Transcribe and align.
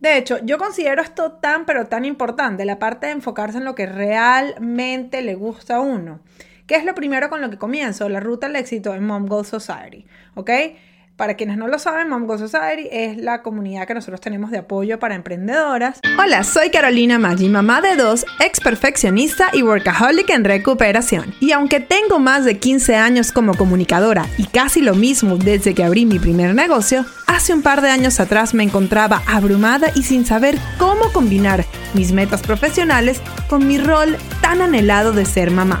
De 0.00 0.18
hecho, 0.18 0.38
yo 0.44 0.58
considero 0.58 1.00
esto 1.00 1.32
tan 1.32 1.64
pero 1.64 1.86
tan 1.86 2.04
importante, 2.04 2.64
la 2.64 2.78
parte 2.78 3.06
de 3.06 3.12
enfocarse 3.12 3.58
en 3.58 3.64
lo 3.64 3.74
que 3.74 3.86
realmente 3.86 5.22
le 5.22 5.34
gusta 5.34 5.76
a 5.76 5.80
uno. 5.80 6.20
¿Qué 6.66 6.74
es 6.74 6.84
lo 6.84 6.94
primero 6.94 7.30
con 7.30 7.40
lo 7.40 7.48
que 7.48 7.58
comienzo? 7.58 8.08
La 8.08 8.20
ruta 8.20 8.46
al 8.46 8.56
éxito 8.56 8.94
en 8.94 9.06
Mom 9.06 9.26
Goal 9.26 9.46
Society, 9.46 10.04
¿ok? 10.34 10.50
Para 11.16 11.34
quienes 11.34 11.56
no 11.56 11.66
lo 11.66 11.78
saben, 11.78 12.10
Mom 12.10 12.28
Society 12.28 12.88
es 12.92 13.16
la 13.16 13.40
comunidad 13.40 13.86
que 13.86 13.94
nosotros 13.94 14.20
tenemos 14.20 14.50
de 14.50 14.58
apoyo 14.58 14.98
para 14.98 15.14
emprendedoras. 15.14 16.00
Hola, 16.22 16.44
soy 16.44 16.68
Carolina 16.68 17.18
Maggi, 17.18 17.48
mamá 17.48 17.80
de 17.80 17.96
dos, 17.96 18.26
ex 18.38 18.60
perfeccionista 18.60 19.48
y 19.54 19.62
workaholic 19.62 20.28
en 20.28 20.44
recuperación. 20.44 21.34
Y 21.40 21.52
aunque 21.52 21.80
tengo 21.80 22.18
más 22.18 22.44
de 22.44 22.58
15 22.58 22.96
años 22.96 23.32
como 23.32 23.54
comunicadora 23.54 24.26
y 24.36 24.44
casi 24.44 24.82
lo 24.82 24.94
mismo 24.94 25.38
desde 25.38 25.74
que 25.74 25.84
abrí 25.84 26.04
mi 26.04 26.18
primer 26.18 26.54
negocio, 26.54 27.06
hace 27.26 27.54
un 27.54 27.62
par 27.62 27.80
de 27.80 27.88
años 27.88 28.20
atrás 28.20 28.52
me 28.52 28.64
encontraba 28.64 29.22
abrumada 29.26 29.88
y 29.94 30.02
sin 30.02 30.26
saber 30.26 30.58
cómo 30.76 31.12
combinar 31.14 31.64
mis 31.94 32.12
metas 32.12 32.42
profesionales 32.42 33.22
con 33.48 33.66
mi 33.66 33.78
rol 33.78 34.18
tan 34.42 34.60
anhelado 34.60 35.12
de 35.12 35.24
ser 35.24 35.50
mamá. 35.50 35.80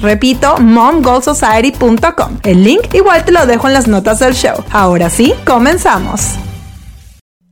Repito, 0.00 0.58
momgoalsociety.com. 0.58 2.40
El 2.44 2.64
link 2.64 2.94
igual 2.94 3.24
te 3.24 3.32
lo 3.32 3.46
dejo 3.46 3.68
en 3.68 3.74
las 3.74 3.88
notas 3.88 4.18
del 4.18 4.34
show. 4.34 4.62
Ahora 4.70 5.08
sí, 5.08 5.34
comenzamos. 5.46 6.36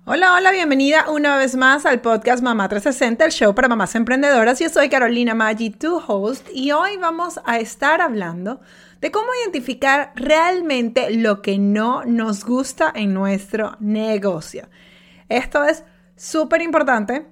Hola, 0.05 0.35
hola, 0.35 0.51
bienvenida 0.51 1.09
una 1.09 1.37
vez 1.37 1.55
más 1.55 1.87
al 1.87 2.01
podcast 2.01 2.43
Mamá 2.43 2.69
360, 2.69 3.25
el 3.25 3.31
show 3.31 3.55
para 3.55 3.69
mamás 3.69 3.95
emprendedoras. 3.95 4.59
Yo 4.59 4.69
soy 4.69 4.89
Carolina 4.89 5.35
Maggi, 5.35 5.71
tu 5.71 6.03
host, 6.05 6.49
y 6.53 6.73
hoy 6.73 6.97
vamos 6.97 7.41
a 7.45 7.59
estar 7.59 8.01
hablando 8.01 8.61
de 9.01 9.11
cómo 9.11 9.29
identificar 9.45 10.13
realmente 10.17 11.11
lo 11.13 11.43
que 11.43 11.59
no 11.59 12.05
nos 12.05 12.45
gusta 12.45 12.93
en 12.95 13.15
nuestro 13.15 13.77
negocio. 13.79 14.69
Esto 15.29 15.65
es 15.65 15.85
súper 16.17 16.61
importante 16.63 17.27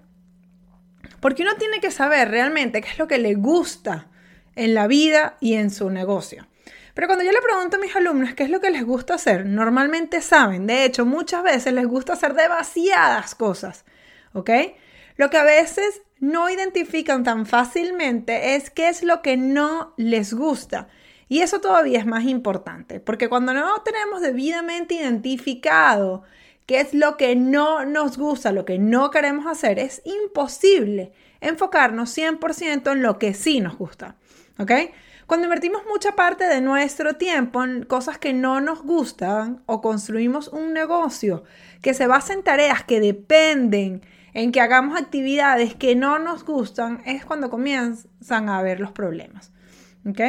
porque 1.21 1.43
uno 1.43 1.57
tiene 1.59 1.81
que 1.81 1.91
saber 1.91 2.31
realmente 2.31 2.81
qué 2.81 2.89
es 2.89 2.99
lo 2.99 3.09
que 3.09 3.19
le 3.19 3.35
gusta 3.35 4.07
en 4.59 4.75
la 4.75 4.87
vida 4.87 5.37
y 5.41 5.55
en 5.55 5.71
su 5.71 5.89
negocio. 5.89 6.47
Pero 6.95 7.07
cuando 7.07 7.25
yo 7.25 7.31
le 7.31 7.41
pregunto 7.41 7.77
a 7.77 7.81
mis 7.81 7.95
alumnos 7.95 8.35
qué 8.35 8.43
es 8.43 8.51
lo 8.51 8.61
que 8.61 8.71
les 8.71 8.85
gusta 8.85 9.15
hacer, 9.15 9.47
normalmente 9.47 10.21
saben, 10.21 10.67
de 10.67 10.85
hecho 10.85 11.07
muchas 11.07 11.45
veces 11.45 11.73
les 11.73 11.87
gusta 11.87 12.15
hacer 12.15 12.35
demasiadas 12.35 13.37
cosas, 13.37 13.85
¿ok? 14.33 14.51
Lo 15.17 15.31
que 15.31 15.37
a 15.37 15.45
veces 15.45 16.03
no 16.19 16.51
identifican 16.51 17.23
tan 17.23 17.47
fácilmente 17.47 18.57
es 18.57 18.71
qué 18.71 18.89
es 18.89 19.05
lo 19.05 19.23
que 19.23 19.37
no 19.37 19.95
les 19.97 20.35
gusta. 20.35 20.89
Y 21.29 21.43
eso 21.43 21.61
todavía 21.61 22.01
es 22.01 22.07
más 22.07 22.25
importante, 22.25 22.99
porque 22.99 23.29
cuando 23.29 23.55
no 23.55 23.81
tenemos 23.83 24.21
debidamente 24.21 24.95
identificado 24.95 26.25
qué 26.67 26.81
es 26.81 26.95
lo 26.95 27.17
que 27.17 27.37
no 27.37 27.85
nos 27.85 28.19
gusta, 28.19 28.51
lo 28.51 28.65
que 28.65 28.79
no 28.79 29.11
queremos 29.11 29.47
hacer, 29.47 29.79
es 29.79 30.03
imposible 30.05 31.13
enfocarnos 31.41 32.17
100% 32.17 32.93
en 32.93 33.03
lo 33.03 33.19
que 33.21 33.35
sí 33.35 33.61
nos 33.61 33.79
gusta. 33.79 34.17
¿Ok? 34.59 34.73
Cuando 35.27 35.45
invertimos 35.45 35.83
mucha 35.87 36.13
parte 36.13 36.45
de 36.45 36.61
nuestro 36.61 37.17
tiempo 37.17 37.63
en 37.63 37.85
cosas 37.85 38.19
que 38.19 38.33
no 38.33 38.61
nos 38.61 38.83
gustan 38.83 39.63
o 39.67 39.81
construimos 39.81 40.49
un 40.49 40.73
negocio 40.73 41.45
que 41.83 41.93
se 41.93 42.07
basa 42.07 42.33
en 42.33 42.43
tareas 42.43 42.83
que 42.85 42.99
dependen 42.99 44.03
en 44.35 44.53
que 44.53 44.61
hagamos 44.61 44.99
actividades 44.99 45.75
que 45.75 45.97
no 45.97 46.19
nos 46.19 46.45
gustan, 46.45 47.03
es 47.05 47.25
cuando 47.25 47.51
comienzan 47.51 48.49
a 48.49 48.59
haber 48.59 48.81
los 48.81 48.93
problemas. 48.93 49.53
¿Ok? 50.09 50.21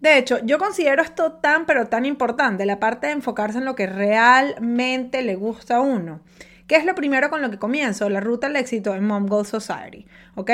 De 0.00 0.16
hecho, 0.16 0.38
yo 0.44 0.58
considero 0.58 1.02
esto 1.02 1.32
tan 1.32 1.66
pero 1.66 1.88
tan 1.88 2.06
importante, 2.06 2.64
la 2.64 2.80
parte 2.80 3.08
de 3.08 3.14
enfocarse 3.14 3.58
en 3.58 3.64
lo 3.66 3.74
que 3.74 3.86
realmente 3.86 5.22
le 5.22 5.34
gusta 5.34 5.76
a 5.76 5.80
uno. 5.80 6.20
¿Qué 6.66 6.76
es 6.76 6.84
lo 6.84 6.94
primero 6.94 7.30
con 7.30 7.42
lo 7.42 7.50
que 7.50 7.58
comienzo? 7.58 8.08
La 8.08 8.20
ruta 8.20 8.46
al 8.46 8.56
éxito 8.56 8.94
en 8.94 9.04
Mom 9.04 9.26
Goal 9.26 9.44
Society. 9.44 10.06
¿Ok? 10.36 10.50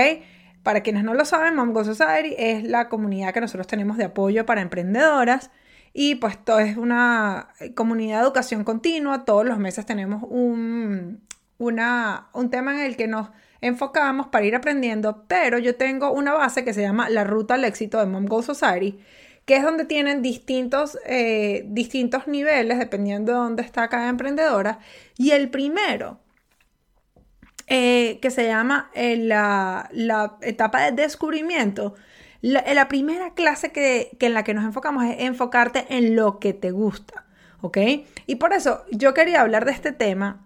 Para 0.67 0.81
quienes 0.81 1.05
no 1.05 1.15
lo 1.15 1.25
saben, 1.25 1.55
Mom 1.55 1.73
Go 1.73 1.85
Society 1.85 2.35
es 2.37 2.65
la 2.65 2.89
comunidad 2.89 3.33
que 3.33 3.41
nosotros 3.41 3.69
tenemos 3.69 3.99
de 3.99 4.07
apoyo 4.07 4.45
para 4.47 4.63
emprendedoras. 4.63 5.53
Y 5.93 6.17
pues 6.17 6.45
todo 6.45 6.59
es 6.59 6.77
una 6.77 7.51
comunidad 7.77 8.17
de 8.17 8.25
educación 8.25 8.65
continua. 8.65 9.25
Todos 9.25 9.47
los 9.47 9.59
meses 9.59 9.87
tenemos 9.87 10.25
un, 10.29 11.23
un 11.59 12.51
tema 12.51 12.73
en 12.73 12.81
el 12.81 12.97
que 12.97 13.07
nos 13.07 13.29
enfocamos 13.61 14.27
para 14.27 14.45
ir 14.45 14.57
aprendiendo. 14.57 15.23
Pero 15.29 15.59
yo 15.59 15.77
tengo 15.77 16.11
una 16.11 16.33
base 16.33 16.65
que 16.65 16.75
se 16.75 16.83
llama 16.83 17.11
la 17.11 17.23
ruta 17.23 17.55
al 17.55 17.65
éxito 17.65 18.01
de 18.01 18.07
Mom 18.07 18.27
Go 18.27 18.43
Society, 18.43 18.99
que 19.45 19.55
es 19.55 19.63
donde 19.63 19.85
tienen 19.85 20.21
distintos, 20.21 20.99
eh, 21.07 21.63
distintos 21.69 22.27
niveles 22.27 22.81
dependiendo 22.81 23.31
de 23.31 23.39
dónde 23.39 23.63
está 23.63 23.87
cada 23.87 24.09
emprendedora. 24.09 24.81
Y 25.17 25.31
el 25.31 25.49
primero 25.49 26.19
eh, 27.67 28.19
que 28.21 28.31
se 28.31 28.47
llama 28.47 28.91
eh, 28.95 29.17
la, 29.17 29.91
etapa 30.43 30.83
de 30.83 30.93
descubrimiento. 30.93 31.95
La, 32.41 32.65
la 32.75 32.89
primera 32.89 33.35
clase 33.35 33.73
que, 33.73 34.17
en 34.21 34.35
la 34.35 34.45
que 34.45 34.55
nos 34.55 34.65
enfocamos 34.65 35.05
es 35.05 35.17
enfocarte 35.21 35.87
en 35.89 36.15
lo 36.15 36.39
que 36.39 36.53
te 36.53 36.71
gusta, 36.71 37.25
¿ok? 37.61 37.79
Y 38.27 38.37
por 38.37 38.53
eso 38.53 38.85
yo 38.93 39.15
quería 39.15 39.41
hablar 39.41 39.65
de 39.65 39.73
este 39.73 39.93
tema 39.93 40.45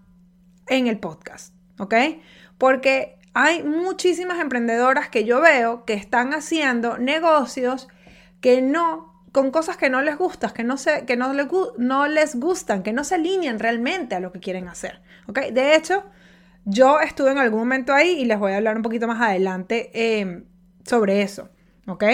en 0.69 0.87
el 0.87 0.99
podcast, 0.99 1.55
¿ok? 1.79 1.95
Porque 2.57 3.19
hay 3.35 3.63
muchísimas 3.63 4.41
emprendedoras 4.41 5.09
que 5.09 5.25
yo 5.25 5.41
veo 5.41 5.85
que 5.85 5.95
están 5.95 6.33
haciendo 6.33 6.99
negocios 6.99 7.89
que 8.41 8.63
no 8.63 9.11
con 9.33 9.51
cosas 9.51 9.77
que 9.77 9.91
no 9.91 10.03
les 10.03 10.17
gustan, 10.17 10.51
que 10.53 10.65
no, 10.65 10.77
se, 10.77 11.05
que 11.07 11.17
no, 11.17 11.33
les, 11.33 11.47
no 11.79 12.09
les 12.09 12.35
gustan, 12.35 12.83
que 12.83 12.93
no 12.93 13.05
se 13.05 13.15
alinean 13.15 13.59
realmente 13.59 14.15
a 14.15 14.21
lo 14.21 14.33
que 14.33 14.41
quieren 14.41 14.69
hacer. 14.69 15.01
¿ok? 15.29 15.39
De 15.53 15.77
hecho, 15.77 16.05
yo 16.71 17.01
estuve 17.01 17.33
en 17.33 17.39
algún 17.39 17.61
momento 17.61 17.93
ahí 17.93 18.21
y 18.21 18.25
les 18.25 18.39
voy 18.39 18.53
a 18.53 18.57
hablar 18.57 18.77
un 18.77 18.83
poquito 18.83 19.07
más 19.07 19.21
adelante 19.21 19.91
em, 19.93 20.45
sobre 20.85 21.23
eso, 21.23 21.51
¿ok? 21.87 22.05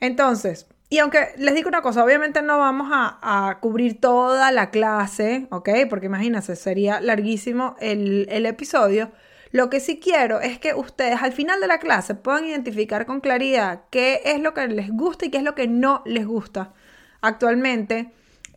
Entonces, 0.00 0.66
y 0.90 0.98
aunque 0.98 1.28
les 1.36 1.54
digo 1.54 1.68
una 1.68 1.82
cosa, 1.82 2.04
obviamente 2.04 2.40
no 2.42 2.58
vamos 2.58 2.88
a, 2.92 3.58
cubrir 3.60 4.00
toda 4.00 4.52
la 4.52 4.70
clase, 4.70 5.46
¿ok? 5.50 5.70
Porque 5.90 6.06
imagínense, 6.06 6.56
sería 6.56 7.00
larguísimo 7.00 7.76
el, 7.80 8.26
el 8.30 8.46
episodio. 8.46 9.10
Lo 9.50 9.70
que 9.70 9.80
sí 9.80 9.98
quiero 9.98 10.40
es 10.40 10.58
que 10.58 10.74
ustedes 10.74 11.22
al 11.22 11.32
final 11.32 11.60
de 11.60 11.66
la 11.66 11.78
clase 11.78 12.14
puedan 12.14 12.46
identificar 12.46 13.06
con 13.06 13.20
claridad 13.20 13.82
qué 13.90 14.20
es 14.24 14.40
lo 14.40 14.54
que 14.54 14.66
les 14.68 14.90
gusta 14.90 15.26
y 15.26 15.30
qué 15.30 15.38
es 15.38 15.44
lo 15.44 15.54
que 15.54 15.68
no 15.68 16.02
les 16.06 16.26
gusta 16.26 16.74
actualmente. 17.20 18.12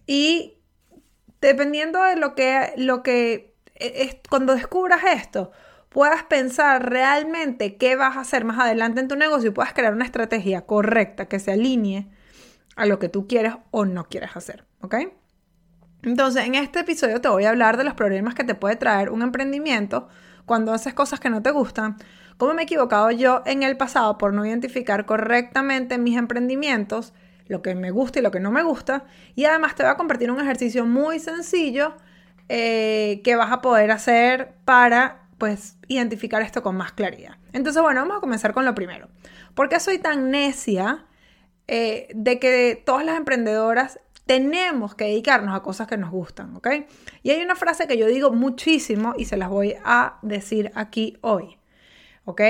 Y 0.05 0.57
dependiendo 1.41 2.03
de 2.03 2.15
lo 2.15 2.35
que, 2.35 2.73
lo 2.77 3.03
que 3.03 3.50
cuando 4.29 4.53
descubras 4.53 5.01
esto, 5.15 5.51
puedas 5.89 6.23
pensar 6.23 6.89
realmente 6.89 7.75
qué 7.75 7.95
vas 7.95 8.17
a 8.17 8.21
hacer 8.21 8.45
más 8.45 8.59
adelante 8.59 9.01
en 9.01 9.07
tu 9.07 9.15
negocio 9.15 9.49
y 9.49 9.53
puedas 9.53 9.73
crear 9.73 9.93
una 9.93 10.05
estrategia 10.05 10.65
correcta 10.65 11.27
que 11.27 11.39
se 11.39 11.51
alinee 11.51 12.07
a 12.75 12.85
lo 12.85 12.97
que 12.97 13.09
tú 13.09 13.27
quieres 13.27 13.55
o 13.71 13.85
no 13.85 14.05
quieres 14.05 14.35
hacer, 14.35 14.65
¿ok? 14.81 14.95
Entonces, 16.03 16.45
en 16.45 16.55
este 16.55 16.79
episodio 16.79 17.21
te 17.21 17.27
voy 17.27 17.43
a 17.43 17.49
hablar 17.49 17.77
de 17.77 17.83
los 17.83 17.93
problemas 17.93 18.33
que 18.33 18.43
te 18.43 18.55
puede 18.55 18.75
traer 18.75 19.09
un 19.09 19.21
emprendimiento 19.21 20.07
cuando 20.45 20.73
haces 20.73 20.93
cosas 20.93 21.19
que 21.19 21.29
no 21.29 21.43
te 21.43 21.51
gustan, 21.51 21.97
cómo 22.37 22.53
me 22.53 22.61
he 22.61 22.63
equivocado 22.63 23.11
yo 23.11 23.43
en 23.45 23.61
el 23.61 23.77
pasado 23.77 24.17
por 24.17 24.33
no 24.33 24.45
identificar 24.45 25.05
correctamente 25.05 25.97
mis 25.97 26.17
emprendimientos, 26.17 27.13
lo 27.47 27.61
que 27.61 27.75
me 27.75 27.91
gusta 27.91 28.19
y 28.19 28.21
lo 28.21 28.31
que 28.31 28.39
no 28.39 28.49
me 28.49 28.63
gusta, 28.63 29.03
y 29.35 29.45
además 29.45 29.75
te 29.75 29.83
voy 29.83 29.91
a 29.91 29.97
compartir 29.97 30.31
un 30.31 30.39
ejercicio 30.39 30.85
muy 30.85 31.19
sencillo 31.19 31.95
eh, 32.53 33.21
que 33.23 33.37
vas 33.37 33.49
a 33.49 33.61
poder 33.61 33.91
hacer 33.91 34.55
para 34.65 35.21
pues 35.37 35.77
identificar 35.87 36.41
esto 36.41 36.61
con 36.61 36.75
más 36.75 36.91
claridad. 36.91 37.37
Entonces, 37.53 37.81
bueno, 37.81 38.01
vamos 38.01 38.17
a 38.17 38.19
comenzar 38.19 38.53
con 38.53 38.65
lo 38.65 38.75
primero. 38.75 39.07
¿Por 39.53 39.69
qué 39.69 39.79
soy 39.79 39.99
tan 39.99 40.31
necia 40.31 41.05
eh, 41.69 42.09
de 42.13 42.39
que 42.39 42.83
todas 42.85 43.05
las 43.05 43.15
emprendedoras 43.15 44.01
tenemos 44.25 44.95
que 44.95 45.05
dedicarnos 45.05 45.55
a 45.55 45.63
cosas 45.63 45.87
que 45.87 45.95
nos 45.95 46.11
gustan, 46.11 46.53
¿ok? 46.57 46.67
Y 47.23 47.31
hay 47.31 47.41
una 47.41 47.55
frase 47.55 47.87
que 47.87 47.97
yo 47.97 48.05
digo 48.07 48.31
muchísimo 48.31 49.13
y 49.17 49.23
se 49.23 49.37
las 49.37 49.47
voy 49.47 49.77
a 49.85 50.17
decir 50.21 50.73
aquí 50.75 51.17
hoy, 51.21 51.57
¿ok? 52.25 52.41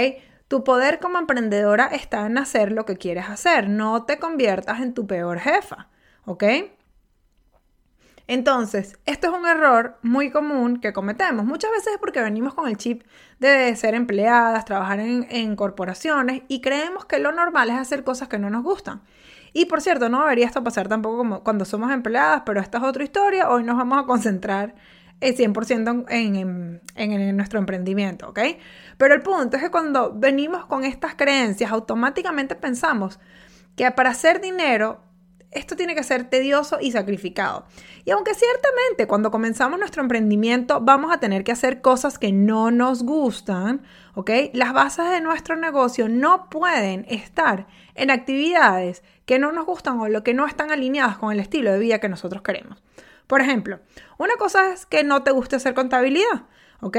Tu 0.47 0.63
poder 0.63 1.00
como 1.00 1.19
emprendedora 1.19 1.86
está 1.86 2.25
en 2.25 2.39
hacer 2.39 2.71
lo 2.71 2.88
que 2.88 2.97
quieres 2.97 3.30
hacer, 3.30 3.69
no 3.69 4.06
te 4.06 4.18
conviertas 4.18 4.81
en 4.81 4.95
tu 4.95 5.06
peor 5.06 5.38
jefa, 5.38 5.89
¿ok? 6.25 6.44
Entonces, 8.31 8.98
esto 9.06 9.28
es 9.28 9.33
un 9.33 9.45
error 9.45 9.98
muy 10.04 10.31
común 10.31 10.80
que 10.80 10.94
cometemos. 10.94 11.45
Muchas 11.45 11.69
veces 11.72 11.95
es 11.95 12.00
porque 12.00 12.22
venimos 12.22 12.54
con 12.54 12.69
el 12.69 12.78
chip 12.78 13.04
de 13.39 13.75
ser 13.75 13.94
empleadas, 13.94 14.63
trabajar 14.63 15.01
en, 15.01 15.56
corporaciones 15.57 16.44
y 16.48 16.62
creemos 16.62 17.04
que 17.04 17.19
lo 17.19 17.33
normal 17.33 17.69
es 17.72 17.75
hacer 17.75 18.06
cosas 18.06 18.30
que 18.30 18.39
no 18.39 18.50
nos 18.50 18.63
gustan. 18.63 19.01
Y 19.51 19.66
por 19.66 19.81
cierto, 19.81 20.07
no 20.07 20.22
debería 20.22 20.45
esto 20.45 20.63
pasar 20.63 20.88
tampoco 20.88 21.18
como 21.18 21.44
cuando 21.44 21.66
somos 21.66 21.92
empleadas, 21.92 22.44
pero 22.45 22.62
esta 22.62 22.78
es 22.78 22.86
otra 22.86 23.04
historia. 23.04 23.50
Hoy 23.50 23.66
nos 23.66 23.75
vamos 23.75 24.01
a 24.01 24.06
concentrar 24.06 24.75
el 25.19 25.36
100% 25.36 26.06
en, 26.07 26.81
en, 26.95 27.36
nuestro 27.36 27.60
emprendimiento, 27.60 28.30
¿ok? 28.30 28.39
Pero 28.95 29.13
el 29.13 29.22
punto 29.24 29.57
es 29.57 29.63
que 29.63 29.72
cuando 29.72 30.13
venimos 30.16 30.66
con 30.68 30.86
estas 30.86 31.16
creencias, 31.16 31.69
automáticamente 31.69 32.56
pensamos 32.56 33.19
que 33.75 33.92
para 33.92 34.12
hacer 34.12 34.39
dinero 34.39 35.10
esto 35.51 35.75
tiene 35.75 35.95
que 35.95 36.03
ser 36.03 36.30
tedioso 36.30 36.77
y 36.80 36.92
sacrificado. 36.92 37.65
Y 38.06 38.12
aunque 38.12 38.33
ciertamente 38.33 39.07
cuando 39.07 39.31
comenzamos 39.31 39.80
nuestro 39.80 40.01
emprendimiento 40.01 40.80
vamos 40.81 41.13
a 41.13 41.19
tener 41.19 41.44
que 41.44 41.51
hacer 41.51 41.81
cosas 41.81 42.18
que 42.18 42.31
no 42.31 42.71
nos 42.71 43.03
gustan, 43.03 43.83
¿ok? 44.15 44.31
Las 44.53 44.74
bases 44.74 45.09
de 45.09 45.21
nuestro 45.21 45.56
negocio 45.57 46.07
no 46.09 46.50
pueden 46.50 47.06
estar 47.09 47.68
en 47.95 48.12
actividades 48.12 49.03
que 49.25 49.39
no 49.39 49.51
nos 49.51 49.65
gustan 49.65 50.00
o 50.00 50.07
lo 50.07 50.24
que 50.24 50.33
no 50.33 50.48
están 50.48 50.71
alineadas 50.71 51.18
con 51.18 51.31
el 51.31 51.39
estilo 51.39 51.71
de 51.71 51.80
vida 51.80 52.00
que 52.00 52.09
nosotros 52.09 52.42
queremos. 52.42 52.81
Por 53.27 53.42
ejemplo, 53.42 53.80
una 54.18 54.36
cosa 54.36 54.74
es 54.74 54.86
que 54.86 55.04
no 55.04 55.24
te 55.24 55.31
guste 55.31 55.56
hacer 55.57 55.74
contabilidad, 55.74 56.47
¿ok? 56.81 56.97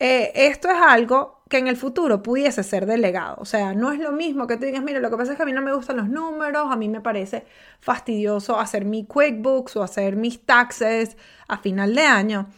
Eh, 0.00 0.30
esto 0.34 0.70
es 0.70 0.76
algo 0.80 1.37
que 1.48 1.58
en 1.58 1.66
el 1.66 1.76
futuro 1.76 2.22
pudiese 2.22 2.62
ser 2.62 2.86
delegado. 2.86 3.36
O 3.38 3.44
sea, 3.44 3.74
no 3.74 3.90
es 3.92 3.98
lo 3.98 4.12
mismo 4.12 4.46
que 4.46 4.56
tú 4.56 4.66
digas, 4.66 4.82
mira, 4.82 5.00
lo 5.00 5.10
que 5.10 5.16
pasa 5.16 5.32
es 5.32 5.36
que 5.36 5.42
a 5.42 5.46
mí 5.46 5.52
no 5.52 5.62
me 5.62 5.74
gustan 5.74 5.96
los 5.96 6.08
números, 6.08 6.70
a 6.70 6.76
mí 6.76 6.88
me 6.88 7.00
parece 7.00 7.46
fastidioso 7.80 8.58
hacer 8.58 8.84
mi 8.84 9.06
QuickBooks 9.06 9.76
o 9.76 9.82
hacer 9.82 10.16
mis 10.16 10.44
taxes 10.44 11.16
a 11.48 11.58
final 11.58 11.94
de 11.94 12.02
año. 12.02 12.48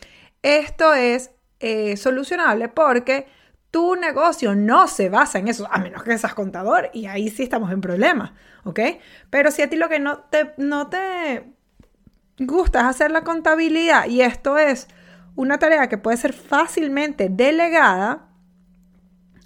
Esto 0.43 0.95
es 0.95 1.31
eh, 1.61 1.97
solucionable 1.97 2.69
porque 2.69 3.27
tu 3.71 3.95
negocio 3.95 4.55
no 4.55 4.89
se 4.89 5.09
basa 5.09 5.39
en 5.39 5.49
eso, 5.49 5.69
a 5.71 5.79
menos 5.79 6.03
que 6.03 6.19
seas 6.19 6.35
contador 6.35 6.91
y 6.93 7.07
ahí 7.07 7.29
sí 7.29 7.45
estamos 7.45 7.71
en 7.71 7.81
problemas, 7.81 8.33
¿ok? 8.65 8.81
Pero 9.31 9.51
si 9.51 9.63
a 9.63 9.71
ti 9.71 9.77
lo 9.77 9.89
que 9.89 10.01
no 10.01 10.19
te, 10.31 10.55
no 10.57 10.89
te 10.89 11.45
gusta 12.39 12.81
es 12.81 12.87
hacer 12.87 13.13
la 13.13 13.23
contabilidad 13.23 14.07
y 14.07 14.23
esto 14.23 14.59
es 14.59 14.89
una 15.37 15.59
tarea 15.59 15.89
que 15.89 15.99
puede 15.99 16.17
ser 16.17 16.33
fácilmente 16.33 17.29
delegada, 17.29 18.30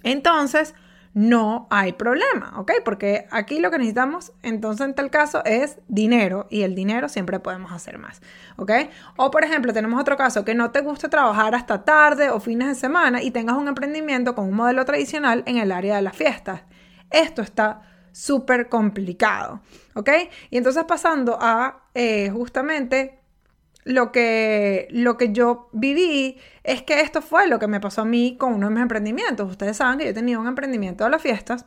entonces 0.05 0.75
no 1.15 1.69
hay 1.71 1.93
problema, 1.93 2.55
¿ok? 2.57 2.73
Porque 2.85 3.27
aquí 3.31 3.61
lo 3.61 3.71
que 3.71 3.79
necesitamos, 3.79 4.33
entonces 4.43 4.85
en 4.85 4.95
tal 4.95 5.11
caso, 5.11 5.45
es 5.45 5.79
dinero 5.87 6.49
y 6.51 6.63
el 6.63 6.75
dinero 6.75 7.09
siempre 7.09 7.39
podemos 7.39 7.71
hacer 7.71 7.99
más, 7.99 8.21
¿ok? 8.57 8.73
O 9.17 9.31
por 9.31 9.45
ejemplo, 9.45 9.73
tenemos 9.73 10.01
otro 10.01 10.17
caso, 10.17 10.45
que 10.45 10.57
no 10.57 10.73
te 10.73 10.81
guste 10.81 11.09
trabajar 11.09 11.55
hasta 11.55 11.85
tarde 11.85 12.31
o 12.31 12.41
fines 12.41 12.69
de 12.69 12.75
semana 12.75 13.23
y 13.23 13.31
tengas 13.31 13.57
un 13.57 13.69
emprendimiento 13.69 14.35
con 14.35 14.47
un 14.47 14.55
modelo 14.55 14.85
tradicional 14.85 15.45
en 15.47 15.59
el 15.59 15.71
área 15.71 15.97
de 15.97 16.03
las 16.03 16.17
fiestas. 16.17 16.63
Esto 17.11 17.43
está 17.43 17.83
súper 18.11 18.69
complicado, 18.69 19.61
¿ok? 19.95 20.11
Y 20.51 20.57
entonces 20.57 20.85
pasando 20.85 21.39
a 21.41 21.85
eh, 21.95 22.31
justamente 22.31 23.21
lo 23.85 24.13
que, 24.13 24.89
lo 24.91 25.17
que 25.17 25.33
yo 25.33 25.69
viví 25.73 26.39
es 26.65 26.83
que 26.83 27.01
esto 27.01 27.23
fue 27.23 27.47
lo 27.47 27.59
que 27.59 27.69
me 27.69 27.81
pasó 27.81 28.03
a 28.03 28.05
mí 28.05 28.37
con 28.39 28.55
uno 28.55 28.69
de 28.69 28.75
mis 28.75 28.83
emprendimientos. 28.83 29.51
Ustedes 29.51 29.77
saben 29.77 29.99
que 29.99 30.07
yo 30.07 30.15
tenía 30.15 30.39
un 30.39 30.47
emprendimiento 30.47 31.05
de 31.05 31.11
las 31.11 31.23
fiestas 31.23 31.67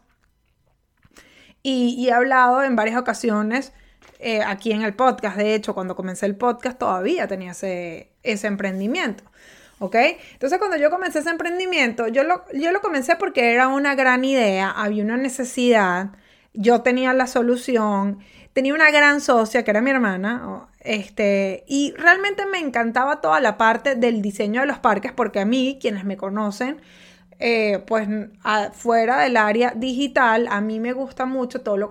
y, 1.64 2.08
he 2.08 2.14
hablado 2.14 2.64
en 2.64 2.76
varias 2.76 2.98
ocasiones 2.98 3.74
eh, 4.20 4.42
aquí 4.42 4.72
en 4.72 4.82
el 4.84 4.96
podcast. 4.96 5.38
De 5.38 5.54
hecho, 5.54 5.74
cuando 5.74 5.96
comencé 5.96 6.26
el 6.26 6.36
podcast 6.36 6.80
todavía 6.80 7.28
tenía 7.28 7.52
ese, 7.52 8.12
ese 8.24 8.48
emprendimiento. 8.48 9.24
¿Ok? 9.80 9.96
Entonces 10.34 10.58
cuando 10.58 10.78
yo 10.78 10.90
comencé 10.90 11.20
ese 11.20 11.30
emprendimiento, 11.30 12.08
yo 12.08 12.24
lo, 12.24 12.46
yo 12.54 12.72
lo 12.72 12.82
comencé 12.82 13.16
porque 13.16 13.54
era 13.54 13.68
una 13.68 13.94
gran 13.94 14.26
idea, 14.26 14.72
había 14.72 15.04
una 15.04 15.18
necesidad, 15.18 16.12
yo 16.54 16.82
tenía 16.82 17.14
la 17.14 17.28
solución, 17.28 18.20
tenía 18.58 18.74
una 18.74 18.90
gran 18.90 19.22
socia 19.22 19.64
que 19.64 19.70
era 19.70 19.82
mi 19.82 19.92
hermana, 19.92 20.68
este, 20.80 21.64
y 21.68 21.94
realmente 21.96 22.48
me 22.48 22.58
encantaba 22.58 23.22
toda 23.22 23.40
la 23.40 23.56
parte 23.56 23.94
del 23.94 24.20
diseño 24.24 24.62
de 24.62 24.66
los 24.66 24.80
parques 24.80 25.12
porque 25.12 25.40
a 25.40 25.46
mí, 25.46 25.78
quienes 25.80 26.06
me 26.06 26.18
conocen, 26.18 26.82
eh, 27.38 27.84
pues 27.86 28.10
fuera 28.74 29.20
del 29.20 29.38
área 29.38 29.74
digital, 29.76 30.48
a 30.50 30.60
mí 30.60 30.80
me 30.80 30.94
gusta 30.94 31.28
mucho 31.28 31.62
todo 31.62 31.78
lo 31.78 31.88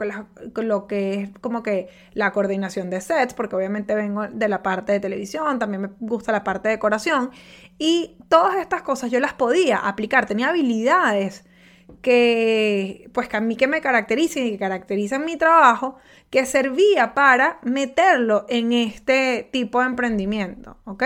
lo 0.57 0.87
que 0.89 1.15
es 1.15 1.31
como 1.41 1.63
que 1.63 1.89
la 2.15 2.33
coordinación 2.33 2.91
de 2.91 3.01
sets, 3.01 3.33
porque 3.33 3.55
obviamente 3.55 3.95
vengo 3.95 4.27
de 4.27 4.49
la 4.49 4.65
parte 4.65 4.91
de 4.91 4.99
televisión, 4.99 5.61
también 5.61 5.83
me 5.83 5.91
gusta 6.01 6.33
la 6.33 6.43
parte 6.43 6.67
de 6.67 6.75
decoración, 6.75 7.31
y 7.79 8.17
todas 8.29 8.57
estas 8.57 8.83
cosas 8.83 9.13
yo 9.13 9.21
las 9.21 9.35
podía 9.35 9.77
aplicar, 9.77 10.27
tenía 10.27 10.49
habilidades 10.49 11.45
que, 12.03 13.11
pues 13.13 13.29
que 13.29 13.37
a 13.37 13.41
mí 13.41 13.57
que 13.57 13.67
me 13.67 13.81
caracterizan 13.81 14.45
y 14.45 14.53
que 14.53 14.59
caracterizan 14.59 15.25
mi 15.25 15.37
trabajo, 15.37 15.97
que 16.31 16.47
servía 16.47 17.15
para 17.15 17.59
meterlo 17.63 18.47
en 18.49 18.73
este 18.73 19.49
tipo 19.53 19.81
de 19.81 19.87
emprendimiento, 19.87 20.79
¿ok? 20.85 21.03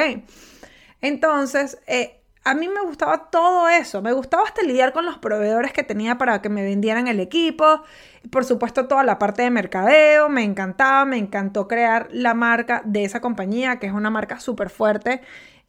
Entonces, 1.00 1.78
eh, 1.86 2.20
a 2.44 2.54
mí 2.54 2.68
me 2.68 2.80
gustaba 2.82 3.30
todo 3.30 3.68
eso, 3.68 4.00
me 4.02 4.12
gustaba 4.12 4.44
hasta 4.44 4.62
lidiar 4.62 4.92
con 4.92 5.04
los 5.04 5.18
proveedores 5.18 5.72
que 5.72 5.82
tenía 5.82 6.16
para 6.16 6.40
que 6.40 6.48
me 6.48 6.62
vendieran 6.62 7.06
el 7.06 7.20
equipo, 7.20 7.82
por 8.30 8.44
supuesto 8.44 8.88
toda 8.88 9.04
la 9.04 9.18
parte 9.18 9.42
de 9.42 9.50
mercadeo, 9.50 10.28
me 10.28 10.42
encantaba, 10.42 11.04
me 11.04 11.18
encantó 11.18 11.68
crear 11.68 12.08
la 12.10 12.34
marca 12.34 12.82
de 12.84 13.04
esa 13.04 13.20
compañía, 13.20 13.78
que 13.78 13.86
es 13.86 13.92
una 13.92 14.10
marca 14.10 14.40
súper 14.40 14.70
fuerte 14.70 15.20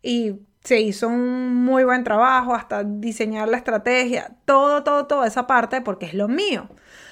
y 0.02 0.40
se 0.64 0.80
hizo 0.80 1.08
un 1.08 1.56
muy 1.56 1.84
buen 1.84 2.04
trabajo 2.04 2.54
hasta 2.54 2.84
diseñar 2.84 3.48
la 3.48 3.58
estrategia, 3.58 4.32
todo, 4.46 4.84
todo, 4.84 5.08
toda 5.08 5.28
esa 5.28 5.48
parte 5.48 5.82
porque 5.82 6.06
es 6.06 6.14
lo 6.14 6.28
mío. 6.28 6.70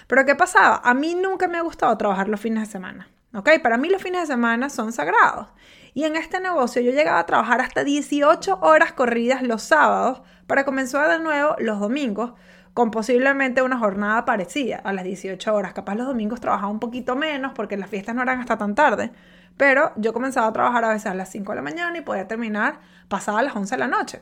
Pero 0.08 0.26
¿qué 0.26 0.36
pasaba? 0.36 0.82
A 0.84 0.94
mí 0.94 1.16
nunca 1.16 1.48
me 1.48 1.58
ha 1.58 1.62
gustado 1.62 1.98
trabajar 1.98 2.30
los 2.30 2.40
fines 2.40 2.68
de 2.68 2.72
semana. 2.72 3.10
¿Ok? 3.34 3.50
Para 3.62 3.78
mí 3.78 3.90
los 3.90 4.02
fines 4.02 4.22
de 4.22 4.28
semana 4.28 4.70
son 4.70 4.92
sagrados. 4.92 5.48
Y 5.94 6.04
en 6.04 6.16
este 6.16 6.40
negocio 6.40 6.82
yo 6.82 6.92
llegaba 6.92 7.20
a 7.20 7.26
trabajar 7.26 7.62
hasta 7.62 7.84
18 7.84 8.60
horas 8.62 8.94
corridas 8.94 9.44
los 9.44 9.64
sábados 9.64 10.22
para 10.48 10.66
comenzar 10.66 11.10
de 11.10 11.20
nuevo 11.20 11.56
los 11.60 11.80
domingos 11.80 12.34
con 12.74 12.92
posiblemente 12.92 13.62
una 13.62 13.78
jornada 13.78 14.26
parecida 14.26 14.78
a 14.78 14.94
las 14.94 15.04
18 15.04 15.54
horas. 15.54 15.74
Capaz 15.74 15.96
los 15.96 16.08
domingos 16.08 16.40
trabajaba 16.40 16.72
un 16.72 16.80
poquito 16.80 17.16
menos 17.16 17.54
porque 17.54 17.78
las 17.78 17.90
fiestas 17.90 18.16
no 18.16 18.22
eran 18.22 18.40
hasta 18.40 18.58
tan 18.58 18.76
tarde. 18.76 19.12
Pero 19.60 19.92
yo 19.98 20.14
comenzaba 20.14 20.48
a 20.48 20.54
trabajar 20.54 20.86
a 20.86 20.88
veces 20.88 21.08
a 21.08 21.14
las 21.14 21.28
5 21.32 21.52
de 21.52 21.58
la 21.58 21.62
mañana 21.62 21.98
y 21.98 22.02
podía 22.02 22.30
terminar 22.30 22.80
pasada 23.10 23.42
las 23.42 23.54
11 23.54 23.76
de 23.76 23.80
la 23.80 23.88
noche. 23.90 24.22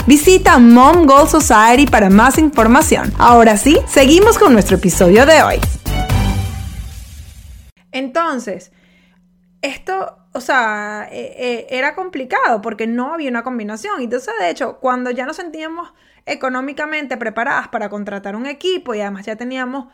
Visita 0.07 0.57
Mom 0.57 1.05
Goal 1.05 1.27
Society 1.27 1.85
para 1.85 2.09
más 2.09 2.37
información. 2.39 3.13
Ahora 3.19 3.55
sí, 3.55 3.77
seguimos 3.87 4.39
con 4.39 4.53
nuestro 4.53 4.77
episodio 4.77 5.25
de 5.25 5.43
hoy. 5.43 5.55
Entonces, 7.91 8.71
esto, 9.61 10.17
o 10.33 10.41
sea, 10.41 11.07
eh, 11.11 11.35
eh, 11.37 11.67
era 11.69 11.93
complicado 11.93 12.61
porque 12.61 12.87
no 12.87 13.13
había 13.13 13.29
una 13.29 13.43
combinación. 13.43 14.01
Entonces, 14.01 14.33
de 14.39 14.49
hecho, 14.49 14.79
cuando 14.79 15.11
ya 15.11 15.25
nos 15.25 15.35
sentíamos 15.35 15.93
económicamente 16.25 17.15
preparadas 17.17 17.67
para 17.67 17.89
contratar 17.89 18.35
un 18.35 18.47
equipo 18.47 18.95
y 18.95 19.01
además 19.01 19.25
ya 19.25 19.35
teníamos, 19.35 19.87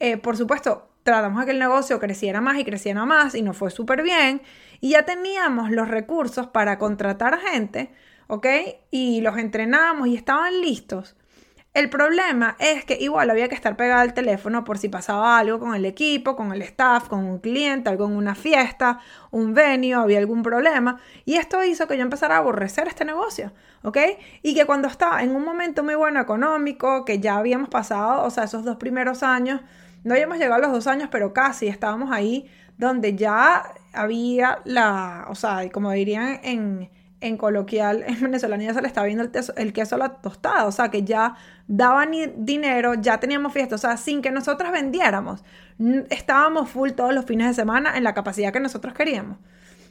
eh, 0.00 0.16
por 0.16 0.36
supuesto, 0.36 0.88
tratamos 1.04 1.40
de 1.40 1.46
que 1.46 1.52
el 1.52 1.58
negocio 1.58 2.00
creciera 2.00 2.40
más 2.40 2.58
y 2.58 2.64
creciera 2.64 3.04
más 3.04 3.34
y 3.34 3.42
nos 3.42 3.56
fue 3.56 3.70
súper 3.70 4.02
bien 4.02 4.42
y 4.80 4.90
ya 4.90 5.04
teníamos 5.04 5.70
los 5.70 5.88
recursos 5.88 6.48
para 6.48 6.78
contratar 6.78 7.38
gente, 7.38 7.92
¿ok? 8.32 8.46
Y 8.90 9.20
los 9.20 9.36
entrenamos 9.36 10.08
y 10.08 10.16
estaban 10.16 10.62
listos. 10.62 11.16
El 11.74 11.90
problema 11.90 12.56
es 12.58 12.82
que 12.86 12.96
igual 12.98 13.28
había 13.28 13.46
que 13.48 13.54
estar 13.54 13.76
pegada 13.76 14.00
al 14.00 14.14
teléfono 14.14 14.64
por 14.64 14.78
si 14.78 14.88
pasaba 14.88 15.38
algo 15.38 15.58
con 15.58 15.74
el 15.74 15.84
equipo, 15.84 16.34
con 16.34 16.50
el 16.50 16.62
staff, 16.62 17.08
con 17.08 17.24
un 17.24 17.40
cliente, 17.40 17.90
algo 17.90 18.06
en 18.06 18.12
una 18.12 18.34
fiesta, 18.34 19.00
un 19.30 19.52
venue, 19.52 19.92
había 19.92 20.18
algún 20.18 20.42
problema. 20.42 20.98
Y 21.26 21.34
esto 21.34 21.62
hizo 21.62 21.86
que 21.86 21.98
yo 21.98 22.02
empezara 22.02 22.36
a 22.36 22.38
aborrecer 22.38 22.88
este 22.88 23.04
negocio, 23.04 23.52
¿ok? 23.82 23.98
Y 24.42 24.54
que 24.54 24.64
cuando 24.64 24.88
estaba 24.88 25.22
en 25.22 25.36
un 25.36 25.44
momento 25.44 25.84
muy 25.84 25.94
bueno 25.94 26.18
económico, 26.18 27.04
que 27.04 27.20
ya 27.20 27.36
habíamos 27.36 27.68
pasado, 27.68 28.24
o 28.24 28.30
sea, 28.30 28.44
esos 28.44 28.64
dos 28.64 28.76
primeros 28.78 29.22
años, 29.22 29.60
no 30.04 30.14
habíamos 30.14 30.38
llegado 30.38 30.54
a 30.54 30.66
los 30.66 30.72
dos 30.72 30.86
años, 30.86 31.10
pero 31.12 31.34
casi 31.34 31.68
estábamos 31.68 32.10
ahí 32.10 32.50
donde 32.78 33.14
ya 33.14 33.74
había 33.92 34.62
la, 34.64 35.26
o 35.28 35.34
sea, 35.34 35.70
como 35.70 35.90
dirían 35.90 36.40
en, 36.42 36.90
en 37.22 37.36
coloquial, 37.36 38.04
en 38.06 38.20
venezolano 38.20 38.74
se 38.74 38.82
le 38.82 38.88
estaba 38.88 39.06
viendo 39.06 39.24
el, 39.56 39.72
queso 39.72 39.94
a 39.94 39.98
la 39.98 40.08
tostada, 40.20 40.66
o 40.66 40.72
sea, 40.72 40.90
que 40.90 41.04
ya 41.04 41.36
daban 41.68 42.10
dinero, 42.36 42.94
ya 42.94 43.18
teníamos 43.20 43.52
fiesta, 43.52 43.76
o 43.76 43.78
sea, 43.78 43.96
sin 43.96 44.20
que 44.20 44.30
nosotros 44.30 44.72
vendiéramos, 44.72 45.42
estábamos 46.10 46.68
full 46.68 46.90
todos 46.90 47.14
los 47.14 47.24
fines 47.24 47.46
de 47.46 47.54
semana 47.54 47.96
en 47.96 48.04
la 48.04 48.12
capacidad 48.12 48.52
que 48.52 48.60
nosotros 48.60 48.92
queríamos. 48.92 49.38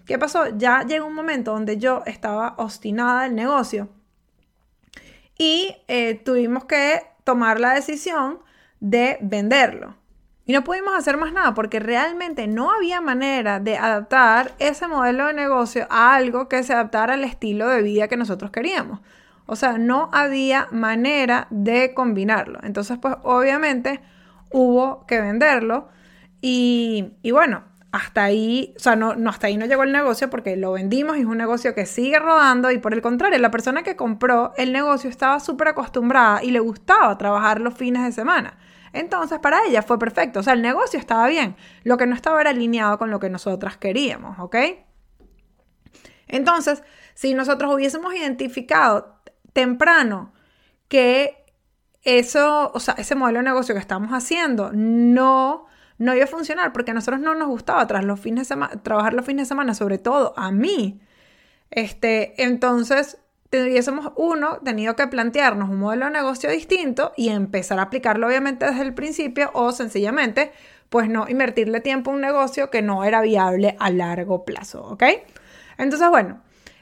¿Qué 0.06 0.20
pasó? 0.20 0.58
Ya 0.58 0.84
llegó 0.84 1.08
un 1.08 1.16
momento 1.16 1.54
donde 1.54 1.78
yo 1.78 2.04
estaba 2.06 2.56
obstinada 2.58 3.24
del 3.24 3.36
negocio 3.36 3.90
y 5.38 5.76
eh, 5.88 6.16
tuvimos 6.16 6.66
que 6.66 7.02
tomar 7.24 7.60
la 7.60 7.74
decisión 7.74 8.40
de 8.80 9.18
venderlo. 9.22 9.96
Y 10.52 10.54
no 10.54 10.66
pudimos 10.66 10.94
hacer 10.94 11.16
más 11.16 11.32
nada 11.32 11.54
porque 11.54 11.80
realmente 11.80 12.46
no 12.46 12.72
había 12.74 13.00
manera 13.00 13.62
de 13.62 13.78
adaptar 13.78 14.52
ese 14.60 14.86
modelo 14.86 15.28
de 15.28 15.34
negocio 15.34 15.88
a 15.90 16.14
algo 16.14 16.50
que 16.50 16.62
se 16.64 16.74
adaptara 16.74 17.14
al 17.14 17.24
estilo 17.24 17.70
de 17.70 17.82
vida 17.82 18.10
que 18.10 18.18
nosotros 18.18 18.52
queríamos. 18.52 19.00
O 19.46 19.56
sea, 19.56 19.78
no 19.78 20.10
había 20.12 20.68
manera 20.72 21.48
de 21.52 21.94
combinarlo. 21.94 22.60
Entonces, 22.64 22.98
pues 23.02 23.16
obviamente 23.24 24.02
hubo 24.52 25.06
que 25.06 25.22
venderlo. 25.22 25.88
Y, 26.42 27.14
bueno, 27.32 27.64
hasta 27.94 28.26
ahí, 28.26 28.74
o 28.76 28.80
sea, 28.82 28.98
no, 28.98 29.16
no, 29.16 29.30
hasta 29.30 29.48
ahí 29.48 29.56
no 29.56 29.68
llegó 29.68 29.84
el 29.84 29.94
negocio 29.94 30.30
porque 30.30 30.58
lo 30.58 30.74
vendimos 30.74 31.16
y 31.16 31.22
es 31.22 31.28
un 31.28 31.38
negocio 31.38 31.74
que 31.74 31.86
sigue 31.86 32.20
rodando 32.20 32.72
y 32.72 32.78
por 32.78 32.94
el 32.94 33.02
contrario, 33.02 33.40
la 33.40 33.52
persona 33.52 33.84
que 33.84 33.96
compró 33.96 34.52
el 34.58 34.74
negocio 34.74 35.10
estaba 35.10 35.40
súper 35.40 35.70
acostumbrada 35.70 36.44
y 36.44 36.52
le 36.52 36.60
gustaba 36.60 37.18
trabajar 37.18 37.62
los 37.62 37.74
fines 37.74 38.04
de 38.04 38.12
semana. 38.12 38.58
Entonces, 38.94 39.40
para 39.40 39.66
ella 39.66 39.82
fue 39.82 39.98
perfecto. 39.98 40.40
O 40.40 40.44
sea, 40.44 40.54
el 40.54 40.62
negocio 40.62 41.00
estaba 41.00 41.28
bien. 41.28 41.56
Lo 41.84 41.98
que 41.98 42.08
no 42.08 42.16
estaba 42.16 42.42
era 42.42 42.50
alineado 42.50 42.98
con 42.98 43.12
lo 43.12 43.20
que 43.20 43.30
nosotras 43.30 43.78
queríamos, 43.78 44.40
¿ok? 44.40 44.56
Entonces, 46.28 46.84
si 47.14 47.34
nosotros 47.34 47.74
hubiésemos 47.74 48.14
identificado 48.16 49.22
temprano 49.54 50.34
que 50.88 51.46
eso, 52.04 52.72
o 52.74 52.80
sea, 52.80 52.96
ese 52.98 53.16
modelo 53.16 53.40
de 53.40 53.44
negocio 53.44 53.76
que 53.76 53.82
estamos 53.82 54.12
haciendo 54.12 54.72
no, 54.74 55.66
no 55.98 56.16
iba 56.16 56.24
a 56.24 56.28
funcionar 56.28 56.74
porque 56.74 56.92
a 56.92 56.94
nosotros 56.94 57.22
no 57.22 57.36
nos 57.36 57.48
gustaba 57.48 57.86
tras 57.86 58.04
los 58.04 58.20
fines 58.20 58.50
de 58.50 58.56
trabajar 58.82 59.14
los 59.14 59.26
fines 59.26 59.48
de 59.48 59.50
semana, 59.50 59.74
sobre 59.74 59.98
todo 59.98 60.34
a 60.38 60.52
mí. 60.52 61.02
Este, 61.70 62.42
entonces 62.44 63.20
tuviésemos 63.52 64.14
uno 64.16 64.60
tenido 64.64 64.96
que 64.96 65.06
plantearnos 65.08 65.70
un 65.70 65.80
modelo 65.80 66.06
de 66.06 66.12
negocio 66.14 66.50
distinto 66.50 67.12
y 67.18 67.30
empezar 67.30 67.80
a 67.80 67.84
aplicarlo 67.84 68.26
obviamente 68.28 68.66
desde 68.66 68.82
el 68.82 68.94
principio 68.94 69.52
o 69.54 69.74
sencillamente 69.74 70.54
pues 70.90 71.10
no 71.10 71.28
invertirle 71.28 71.82
tiempo 71.82 72.12
a 72.12 72.14
un 72.14 72.22
negocio 72.22 72.70
que 72.70 72.82
no 72.82 73.04
era 73.04 73.22
viable 73.22 73.76
a 73.80 73.90
largo 73.92 74.46
plazo, 74.46 74.84
¿ok? 74.84 75.04
Entonces, 75.78 76.10
bueno, 76.10 76.42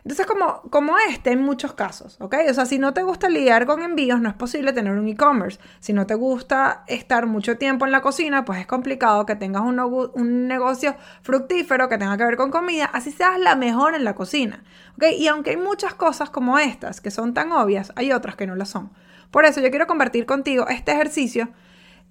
entonces, 0.10 0.26
como, 0.26 0.64
como 0.72 0.98
este 0.98 1.30
en 1.30 1.44
muchos 1.44 1.74
casos, 1.74 2.18
¿ok? 2.20 2.36
O 2.50 2.54
sea, 2.56 2.66
si 2.66 2.80
no 2.80 2.96
te 2.96 3.04
gusta 3.04 3.30
lidiar 3.30 3.68
con 3.68 3.84
envíos, 3.84 4.20
no 4.20 4.28
es 4.28 4.34
posible 4.34 4.74
tener 4.74 4.94
un 4.94 5.08
e-commerce. 5.08 5.60
Si 5.82 5.94
no 5.94 6.08
te 6.08 6.16
gusta 6.16 6.84
estar 6.88 7.28
mucho 7.28 7.60
tiempo 7.60 7.86
en 7.86 7.92
la 7.92 8.02
cocina, 8.02 8.44
pues 8.44 8.60
es 8.60 8.66
complicado 8.66 9.28
que 9.28 9.36
tengas 9.36 9.62
un, 9.62 10.48
negocio 10.48 10.96
fructífero 11.22 11.90
que 11.90 12.00
tenga 12.00 12.18
que 12.18 12.24
ver 12.24 12.38
con 12.38 12.50
comida, 12.50 12.86
así 12.86 13.12
seas 13.12 13.40
la 13.40 13.56
mejor 13.56 13.94
en 13.94 14.04
la 14.04 14.16
cocina, 14.16 14.64
¿ok? 14.96 15.04
Y 15.16 15.28
aunque 15.28 15.52
hay 15.52 15.58
muchas 15.58 15.94
cosas 15.94 16.32
como 16.32 16.58
estas 16.58 17.02
que 17.02 17.12
son 17.12 17.36
tan 17.36 17.52
obvias, 17.52 17.94
hay 17.96 18.12
otras 18.12 18.36
que 18.36 18.48
no 18.48 18.56
lo 18.56 18.66
son. 18.66 18.90
Por 19.30 19.46
eso 19.46 19.62
yo 19.62 19.70
quiero 19.70 19.86
compartir 19.86 20.26
contigo 20.26 20.68
este 20.70 20.92
ejercicio 20.92 21.50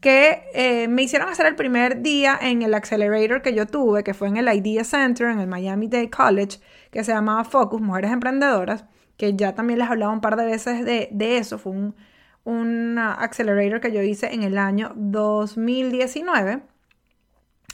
que 0.00 0.44
eh, 0.54 0.88
me 0.88 1.02
hicieron 1.02 1.28
hacer 1.28 1.46
el 1.46 1.56
primer 1.56 2.02
día 2.02 2.38
en 2.40 2.62
el 2.62 2.74
accelerator 2.74 3.42
que 3.42 3.54
yo 3.54 3.66
tuve, 3.66 4.04
que 4.04 4.14
fue 4.14 4.28
en 4.28 4.36
el 4.36 4.48
Idea 4.48 4.84
Center, 4.84 5.28
en 5.28 5.40
el 5.40 5.48
Miami 5.48 5.88
Dade 5.88 6.10
College, 6.10 6.60
que 6.90 7.02
se 7.04 7.12
llamaba 7.12 7.44
Focus, 7.44 7.80
Mujeres 7.80 8.12
Emprendedoras, 8.12 8.84
que 9.16 9.34
ya 9.34 9.54
también 9.54 9.80
les 9.80 9.90
hablaba 9.90 10.12
un 10.12 10.20
par 10.20 10.36
de 10.36 10.46
veces 10.46 10.84
de, 10.84 11.08
de 11.10 11.38
eso. 11.38 11.58
Fue 11.58 11.72
un, 11.72 11.96
un 12.44 12.98
accelerator 12.98 13.80
que 13.80 13.92
yo 13.92 14.02
hice 14.02 14.32
en 14.32 14.42
el 14.42 14.56
año 14.56 14.92
2019. 14.96 16.62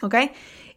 ¿Ok? 0.02 0.14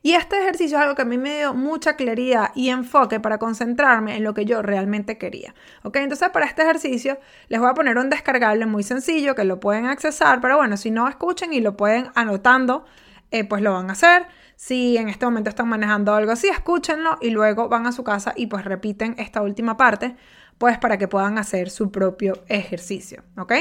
Y 0.08 0.14
este 0.14 0.40
ejercicio 0.40 0.78
es 0.78 0.84
algo 0.84 0.96
que 0.96 1.02
a 1.02 1.06
mí 1.06 1.18
me 1.18 1.40
dio 1.40 1.54
mucha 1.54 1.98
claridad 1.98 2.52
y 2.56 2.70
enfoque 2.70 3.20
para 3.20 3.40
concentrarme 3.40 4.16
en 4.16 4.24
lo 4.24 4.34
que 4.34 4.46
yo 4.46 4.62
realmente 4.62 5.18
quería. 5.18 5.54
¿Ok? 5.84 5.98
Entonces 5.98 6.30
para 6.30 6.46
este 6.46 6.62
ejercicio 6.62 7.20
les 7.50 7.60
voy 7.60 7.70
a 7.70 7.74
poner 7.74 7.98
un 7.98 8.10
descargable 8.10 8.66
muy 8.68 8.84
sencillo 8.84 9.36
que 9.36 9.44
lo 9.44 9.60
pueden 9.60 9.86
accesar, 9.86 10.40
pero 10.40 10.56
bueno, 10.56 10.78
si 10.78 10.92
no 10.92 11.10
escuchen 11.10 11.52
y 11.52 11.60
lo 11.60 11.76
pueden 11.76 12.08
anotando, 12.16 12.86
eh, 13.32 13.44
pues 13.44 13.62
lo 13.62 13.74
van 13.74 13.90
a 13.90 13.92
hacer. 13.92 14.28
Si 14.56 14.96
en 14.96 15.10
este 15.10 15.26
momento 15.26 15.50
están 15.50 15.68
manejando 15.68 16.16
algo 16.16 16.32
así, 16.32 16.48
escúchenlo 16.48 17.18
y 17.20 17.32
luego 17.32 17.68
van 17.68 17.86
a 17.86 17.92
su 17.92 18.06
casa 18.06 18.32
y 18.34 18.48
pues 18.48 18.64
repiten 18.64 19.14
esta 19.18 19.42
última 19.42 19.76
parte 19.76 20.16
pues 20.58 20.78
para 20.78 20.98
que 20.98 21.10
puedan 21.10 21.38
hacer 21.38 21.70
su 21.70 21.92
propio 21.92 22.46
ejercicio, 22.48 23.24
¿ok? 23.38 23.54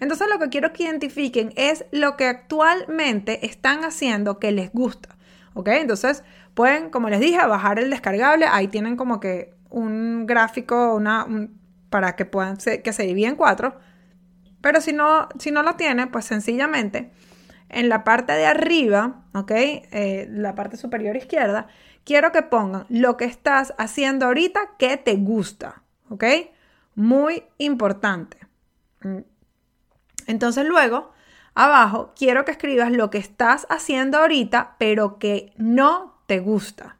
Entonces 0.00 0.28
lo 0.30 0.38
que 0.38 0.50
quiero 0.50 0.74
que 0.74 0.82
identifiquen 0.82 1.54
es 1.56 1.86
lo 1.92 2.18
que 2.18 2.26
actualmente 2.26 3.46
están 3.46 3.84
haciendo 3.84 4.38
que 4.38 4.52
les 4.52 4.70
gusta. 4.70 5.13
¿Ok? 5.54 5.68
Entonces 5.68 6.22
pueden, 6.54 6.90
como 6.90 7.08
les 7.08 7.20
dije, 7.20 7.44
bajar 7.46 7.78
el 7.78 7.90
descargable, 7.90 8.46
ahí 8.46 8.68
tienen 8.68 8.96
como 8.96 9.20
que 9.20 9.54
un 9.70 10.26
gráfico 10.26 10.94
una, 10.94 11.26
para 11.90 12.16
que 12.16 12.24
puedan 12.24 12.56
que 12.56 12.92
se 12.92 13.02
divide 13.04 13.28
en 13.28 13.36
cuatro, 13.36 13.78
pero 14.60 14.80
si 14.80 14.92
no, 14.92 15.28
si 15.38 15.50
no 15.50 15.62
lo 15.62 15.74
tienen, 15.74 16.10
pues 16.10 16.24
sencillamente 16.24 17.10
en 17.68 17.88
la 17.88 18.04
parte 18.04 18.32
de 18.32 18.46
arriba, 18.46 19.24
¿ok? 19.34 19.50
Eh, 19.50 20.28
la 20.30 20.54
parte 20.54 20.76
superior 20.76 21.16
izquierda, 21.16 21.66
quiero 22.04 22.32
que 22.32 22.42
pongan 22.42 22.86
lo 22.88 23.16
que 23.16 23.24
estás 23.24 23.74
haciendo 23.78 24.26
ahorita 24.26 24.60
que 24.78 24.96
te 24.96 25.16
gusta, 25.16 25.82
¿ok? 26.08 26.24
Muy 26.94 27.44
importante. 27.58 28.38
Mm. 29.02 29.18
Entonces 30.26 30.66
luego 30.66 31.12
Abajo 31.54 32.12
quiero 32.16 32.44
que 32.44 32.52
escribas 32.52 32.90
lo 32.90 33.10
que 33.10 33.18
estás 33.18 33.66
haciendo 33.70 34.18
ahorita, 34.18 34.74
pero 34.78 35.18
que 35.18 35.52
no 35.56 36.18
te 36.26 36.40
gusta. 36.40 36.96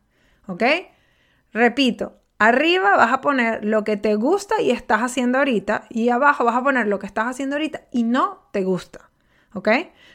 ¿Ok? 0.47 0.63
Repito, 1.53 2.15
arriba 2.39 2.97
vas 2.97 3.13
a 3.13 3.21
poner 3.21 3.65
lo 3.65 3.85
que 3.85 3.97
te 3.97 4.15
gusta 4.15 4.61
y 4.61 4.71
estás 4.71 5.01
haciendo 5.01 5.39
ahorita 5.39 5.87
y 5.89 6.09
abajo 6.11 6.45
vas 6.45 6.57
a 6.57 6.63
poner 6.63 6.87
lo 6.87 6.99
que 6.99 7.07
estás 7.07 7.27
haciendo 7.27 7.57
ahorita 7.57 7.83
y 7.91 8.05
no 8.05 8.49
te 8.53 8.63
gusta. 8.63 9.11
¿Ok? 9.55 9.69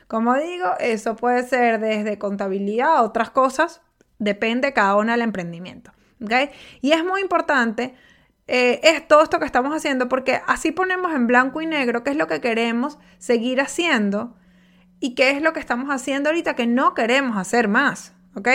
Como 0.07 0.35
digo, 0.35 0.67
eso 0.79 1.15
puede 1.15 1.43
ser 1.43 1.79
desde 1.79 2.17
contabilidad 2.17 2.97
a 2.97 3.03
otras 3.03 3.29
cosas, 3.29 3.81
depende 4.17 4.73
cada 4.73 4.95
una 4.95 5.13
del 5.13 5.21
emprendimiento. 5.21 5.91
¿Ok? 6.21 6.51
Y 6.81 6.91
es 6.91 7.03
muy 7.03 7.21
importante 7.21 7.95
eh, 8.49 8.79
es 8.83 9.07
todo 9.07 9.21
esto 9.21 9.39
que 9.39 9.45
estamos 9.45 9.75
haciendo, 9.75 10.09
porque 10.09 10.41
así 10.47 10.71
ponemos 10.71 11.13
en 11.13 11.27
blanco 11.27 11.61
y 11.61 11.67
negro 11.67 12.03
qué 12.03 12.09
es 12.09 12.17
lo 12.17 12.27
que 12.27 12.41
queremos 12.41 12.97
seguir 13.19 13.61
haciendo 13.61 14.35
y 14.99 15.13
qué 15.13 15.31
es 15.31 15.41
lo 15.41 15.53
que 15.53 15.59
estamos 15.59 15.89
haciendo 15.89 16.29
ahorita 16.29 16.55
que 16.55 16.65
no 16.65 16.95
queremos 16.95 17.37
hacer 17.37 17.67
más, 17.67 18.13
¿ok? 18.35 18.47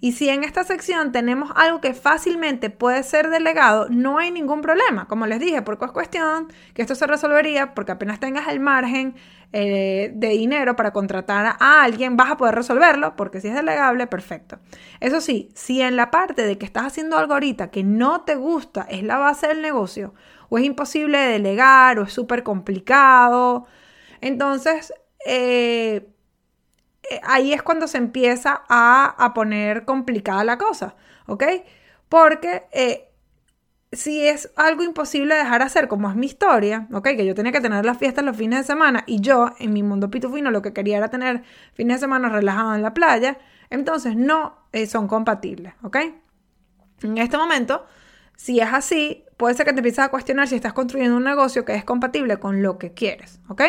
Y 0.00 0.12
si 0.12 0.28
en 0.28 0.44
esta 0.44 0.62
sección 0.62 1.10
tenemos 1.10 1.50
algo 1.56 1.80
que 1.80 1.92
fácilmente 1.92 2.70
puede 2.70 3.02
ser 3.02 3.30
delegado, 3.30 3.88
no 3.88 4.18
hay 4.18 4.30
ningún 4.30 4.60
problema. 4.60 5.06
Como 5.08 5.26
les 5.26 5.40
dije, 5.40 5.62
porque 5.62 5.86
es 5.86 5.90
cuestión 5.90 6.52
que 6.74 6.82
esto 6.82 6.94
se 6.94 7.06
resolvería 7.06 7.74
porque 7.74 7.92
apenas 7.92 8.20
tengas 8.20 8.48
el 8.48 8.60
margen 8.60 9.16
eh, 9.52 10.12
de 10.14 10.28
dinero 10.28 10.76
para 10.76 10.92
contratar 10.92 11.56
a 11.58 11.82
alguien, 11.82 12.16
vas 12.16 12.30
a 12.30 12.36
poder 12.36 12.54
resolverlo 12.54 13.16
porque 13.16 13.40
si 13.40 13.48
es 13.48 13.54
delegable, 13.54 14.06
perfecto. 14.06 14.58
Eso 15.00 15.20
sí, 15.20 15.50
si 15.54 15.80
en 15.80 15.96
la 15.96 16.10
parte 16.10 16.42
de 16.44 16.58
que 16.58 16.66
estás 16.66 16.84
haciendo 16.84 17.16
algo 17.18 17.32
ahorita 17.32 17.70
que 17.70 17.82
no 17.82 18.22
te 18.22 18.36
gusta 18.36 18.86
es 18.88 19.02
la 19.02 19.18
base 19.18 19.48
del 19.48 19.62
negocio, 19.62 20.14
o 20.48 20.58
es 20.58 20.64
imposible 20.64 21.18
de 21.18 21.32
delegar, 21.32 21.98
o 21.98 22.04
es 22.04 22.12
súper 22.12 22.42
complicado, 22.42 23.66
entonces... 24.20 24.92
Eh, 25.26 26.06
ahí 27.22 27.52
es 27.52 27.62
cuando 27.62 27.88
se 27.88 27.98
empieza 27.98 28.62
a, 28.68 29.32
poner 29.34 29.84
complicada 29.84 30.44
la 30.44 30.58
cosa, 30.58 30.94
¿ok? 31.26 31.44
Porque 32.08 32.64
eh, 32.72 33.08
si 33.92 34.26
es 34.26 34.50
algo 34.56 34.82
imposible 34.82 35.34
dejar 35.34 35.62
hacer, 35.62 35.88
como 35.88 36.10
es 36.10 36.16
mi 36.16 36.26
historia, 36.26 36.88
¿ok? 36.92 37.08
Que 37.08 37.26
yo 37.26 37.34
tenía 37.34 37.52
que 37.52 37.60
tener 37.60 37.84
las 37.84 37.98
fiestas 37.98 38.24
los 38.24 38.36
fines 38.36 38.60
de 38.60 38.64
semana 38.64 39.04
y 39.06 39.20
yo, 39.20 39.52
en 39.58 39.72
mi 39.72 39.82
mundo 39.82 40.10
pitufino, 40.10 40.50
lo 40.50 40.62
que 40.62 40.72
quería 40.72 40.98
era 40.98 41.08
tener 41.08 41.42
fines 41.74 41.96
de 41.96 42.00
semana 42.00 42.28
relajado 42.28 42.74
en 42.74 42.82
la 42.82 42.94
playa, 42.94 43.38
entonces 43.70 44.16
no 44.16 44.66
eh, 44.72 44.86
son 44.86 45.08
compatibles, 45.08 45.74
¿ok? 45.82 45.96
En 47.02 47.18
este 47.18 47.36
momento, 47.36 47.86
si 48.36 48.60
es 48.60 48.68
así, 48.72 49.24
puede 49.36 49.54
ser 49.54 49.66
que 49.66 49.72
te 49.72 49.78
empieces 49.78 50.00
a 50.00 50.08
cuestionar 50.08 50.48
si 50.48 50.56
estás 50.56 50.72
construyendo 50.72 51.16
un 51.16 51.24
negocio 51.24 51.64
que 51.64 51.74
es 51.74 51.84
compatible 51.84 52.38
con 52.38 52.62
lo 52.62 52.78
que 52.78 52.92
quieres, 52.92 53.40
¿ok? 53.48 53.62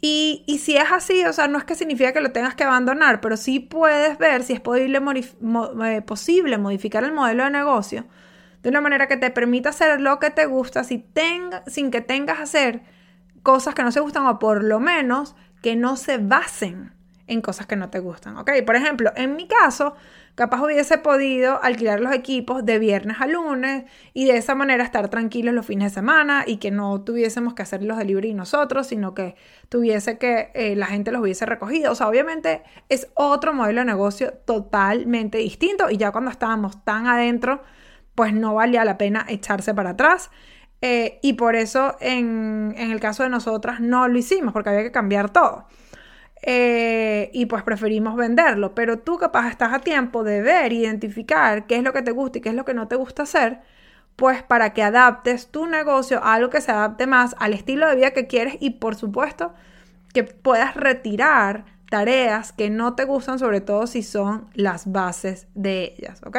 Y, 0.00 0.44
si 0.62 0.76
es 0.76 0.92
así, 0.92 1.24
o 1.24 1.32
sea, 1.32 1.48
no 1.48 1.58
es 1.58 1.64
que 1.64 1.74
significa 1.74 2.12
que 2.12 2.20
lo 2.20 2.30
tengas 2.30 2.54
que 2.54 2.64
abandonar, 2.64 3.20
pero 3.20 3.36
sí 3.36 3.60
puedes 3.60 4.18
ver 4.18 4.42
si 4.42 4.52
es 4.52 4.60
posible, 4.60 4.98
eh, 4.98 6.58
modificar 6.58 7.02
el 7.02 7.12
modelo 7.12 7.44
de 7.44 7.50
negocio 7.50 8.04
de 8.62 8.70
una 8.70 8.80
manera 8.80 9.06
que 9.06 9.16
te 9.16 9.30
permita 9.30 9.68
hacer 9.68 10.00
lo 10.00 10.18
que 10.18 10.30
te 10.30 10.46
gusta 10.46 10.82
si 10.82 11.04
sin 11.68 11.90
que 11.90 12.00
tengas 12.00 12.36
que 12.36 12.42
hacer 12.42 12.82
cosas 13.42 13.74
que 13.74 13.84
no 13.84 13.92
se 13.92 14.00
gustan 14.00 14.26
o 14.26 14.40
por 14.40 14.64
lo 14.64 14.80
menos 14.80 15.36
que 15.62 15.76
no 15.76 15.96
se 15.96 16.18
basen 16.18 16.92
en 17.28 17.40
cosas 17.40 17.66
que 17.66 17.76
no 17.76 17.90
te 17.90 18.00
gustan, 18.00 18.36
¿ok? 18.36 18.50
Por 18.64 18.76
ejemplo, 18.76 19.12
en 19.16 19.36
mi 19.36 19.46
caso, 19.46 19.94
capaz 20.36 20.62
hubiese 20.62 20.98
podido 20.98 21.62
alquilar 21.62 21.98
los 21.98 22.12
equipos 22.12 22.64
de 22.64 22.78
viernes 22.78 23.16
a 23.20 23.26
lunes 23.26 23.84
y 24.12 24.26
de 24.26 24.36
esa 24.36 24.54
manera 24.54 24.84
estar 24.84 25.08
tranquilos 25.08 25.54
los 25.54 25.64
fines 25.64 25.90
de 25.90 25.94
semana 25.94 26.44
y 26.46 26.58
que 26.58 26.70
no 26.70 27.00
tuviésemos 27.00 27.54
que 27.54 27.62
hacer 27.62 27.82
los 27.82 27.96
delivery 27.96 28.34
nosotros, 28.34 28.86
sino 28.86 29.14
que 29.14 29.34
tuviese 29.70 30.18
que 30.18 30.50
eh, 30.54 30.76
la 30.76 30.86
gente 30.86 31.10
los 31.10 31.22
hubiese 31.22 31.46
recogido. 31.46 31.90
O 31.90 31.94
sea, 31.94 32.06
obviamente 32.06 32.62
es 32.90 33.08
otro 33.14 33.54
modelo 33.54 33.80
de 33.80 33.86
negocio 33.86 34.34
totalmente 34.44 35.38
distinto 35.38 35.88
y 35.90 35.96
ya 35.96 36.12
cuando 36.12 36.30
estábamos 36.30 36.84
tan 36.84 37.06
adentro, 37.06 37.62
pues 38.14 38.34
no 38.34 38.54
valía 38.54 38.84
la 38.84 38.98
pena 38.98 39.24
echarse 39.28 39.72
para 39.74 39.90
atrás. 39.90 40.30
Eh, 40.82 41.18
y 41.22 41.32
por 41.32 41.56
eso 41.56 41.96
en, 42.00 42.74
en 42.76 42.90
el 42.90 43.00
caso 43.00 43.22
de 43.22 43.30
nosotras 43.30 43.80
no 43.80 44.06
lo 44.06 44.18
hicimos, 44.18 44.52
porque 44.52 44.68
había 44.68 44.82
que 44.82 44.92
cambiar 44.92 45.30
todo. 45.30 45.66
Eh, 46.42 47.30
y 47.32 47.46
pues 47.46 47.62
preferimos 47.62 48.16
venderlo. 48.16 48.74
Pero 48.74 48.98
tú 48.98 49.18
capaz 49.18 49.48
estás 49.48 49.72
a 49.72 49.78
tiempo 49.80 50.24
de 50.24 50.42
ver, 50.42 50.72
identificar 50.72 51.66
qué 51.66 51.76
es 51.76 51.82
lo 51.82 51.92
que 51.92 52.02
te 52.02 52.12
gusta 52.12 52.38
y 52.38 52.40
qué 52.40 52.50
es 52.50 52.54
lo 52.54 52.64
que 52.64 52.74
no 52.74 52.88
te 52.88 52.96
gusta 52.96 53.22
hacer, 53.24 53.60
pues 54.16 54.42
para 54.42 54.72
que 54.72 54.82
adaptes 54.82 55.48
tu 55.48 55.66
negocio 55.66 56.22
a 56.22 56.34
algo 56.34 56.50
que 56.50 56.60
se 56.60 56.72
adapte 56.72 57.06
más 57.06 57.36
al 57.38 57.52
estilo 57.52 57.88
de 57.88 57.96
vida 57.96 58.12
que 58.12 58.26
quieres 58.26 58.56
y 58.60 58.70
por 58.70 58.96
supuesto 58.96 59.54
que 60.14 60.24
puedas 60.24 60.74
retirar 60.74 61.64
tareas 61.90 62.52
que 62.52 62.70
no 62.70 62.94
te 62.94 63.04
gustan, 63.04 63.38
sobre 63.38 63.60
todo 63.60 63.86
si 63.86 64.02
son 64.02 64.48
las 64.54 64.90
bases 64.90 65.46
de 65.54 65.94
ellas, 65.96 66.20
¿ok? 66.24 66.38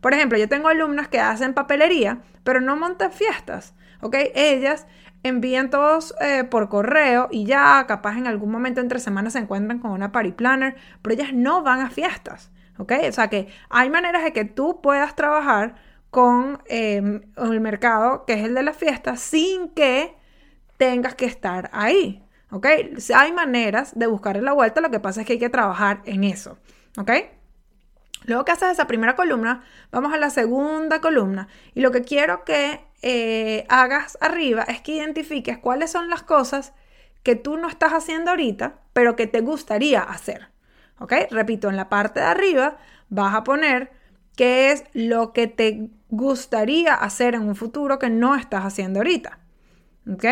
Por 0.00 0.14
ejemplo, 0.14 0.38
yo 0.38 0.48
tengo 0.48 0.68
alumnas 0.68 1.08
que 1.08 1.20
hacen 1.20 1.54
papelería, 1.54 2.20
pero 2.44 2.60
no 2.60 2.76
montan 2.76 3.12
fiestas, 3.12 3.74
¿ok? 4.00 4.16
Ellas 4.34 4.86
envían 5.28 5.70
todos 5.70 6.14
eh, 6.20 6.44
por 6.44 6.68
correo 6.68 7.28
y 7.30 7.44
ya 7.44 7.84
capaz 7.86 8.16
en 8.16 8.26
algún 8.26 8.50
momento 8.50 8.80
entre 8.80 8.98
semanas 8.98 9.34
se 9.34 9.40
encuentran 9.40 9.78
con 9.78 9.90
una 9.90 10.12
party 10.12 10.32
planner, 10.32 10.76
pero 11.02 11.14
ellas 11.14 11.32
no 11.32 11.62
van 11.62 11.80
a 11.80 11.90
fiestas, 11.90 12.50
¿ok? 12.78 12.92
O 13.08 13.12
sea 13.12 13.28
que 13.28 13.48
hay 13.68 13.90
maneras 13.90 14.24
de 14.24 14.32
que 14.32 14.44
tú 14.44 14.80
puedas 14.82 15.14
trabajar 15.14 15.74
con 16.10 16.62
em, 16.66 17.22
el 17.36 17.60
mercado 17.60 18.24
que 18.26 18.34
es 18.34 18.44
el 18.44 18.54
de 18.54 18.62
las 18.62 18.76
fiestas 18.76 19.20
sin 19.20 19.68
que 19.70 20.14
tengas 20.76 21.14
que 21.14 21.26
estar 21.26 21.70
ahí, 21.72 22.24
¿ok? 22.50 22.66
Hay 23.14 23.32
maneras 23.32 23.98
de 23.98 24.06
buscar 24.06 24.36
la 24.42 24.52
vuelta, 24.52 24.80
lo 24.80 24.90
que 24.90 25.00
pasa 25.00 25.20
es 25.20 25.26
que 25.26 25.34
hay 25.34 25.38
que 25.38 25.50
trabajar 25.50 26.02
en 26.04 26.24
eso, 26.24 26.58
¿ok? 26.98 27.10
Luego 28.24 28.44
que 28.44 28.52
haces 28.52 28.72
esa 28.72 28.86
primera 28.86 29.14
columna, 29.14 29.62
vamos 29.92 30.12
a 30.12 30.16
la 30.16 30.30
segunda 30.30 31.00
columna. 31.00 31.48
Y 31.74 31.80
lo 31.80 31.92
que 31.92 32.02
quiero 32.02 32.44
que 32.44 32.85
eh, 33.02 33.66
hagas 33.68 34.18
arriba 34.20 34.62
es 34.62 34.80
que 34.80 34.92
identifiques 34.92 35.58
cuáles 35.58 35.90
son 35.90 36.08
las 36.08 36.22
cosas 36.22 36.72
que 37.22 37.36
tú 37.36 37.56
no 37.56 37.68
estás 37.68 37.92
haciendo 37.92 38.30
ahorita, 38.30 38.80
pero 38.92 39.16
que 39.16 39.26
te 39.26 39.40
gustaría 39.40 40.00
hacer. 40.00 40.48
¿Ok? 40.98 41.12
Repito, 41.30 41.68
en 41.68 41.76
la 41.76 41.88
parte 41.88 42.20
de 42.20 42.26
arriba 42.26 42.78
vas 43.08 43.34
a 43.34 43.44
poner 43.44 43.90
qué 44.36 44.72
es 44.72 44.84
lo 44.92 45.32
que 45.32 45.46
te 45.46 45.90
gustaría 46.08 46.94
hacer 46.94 47.34
en 47.34 47.42
un 47.42 47.56
futuro 47.56 47.98
que 47.98 48.10
no 48.10 48.36
estás 48.36 48.64
haciendo 48.64 49.00
ahorita. 49.00 49.40
¿Ok? 50.10 50.24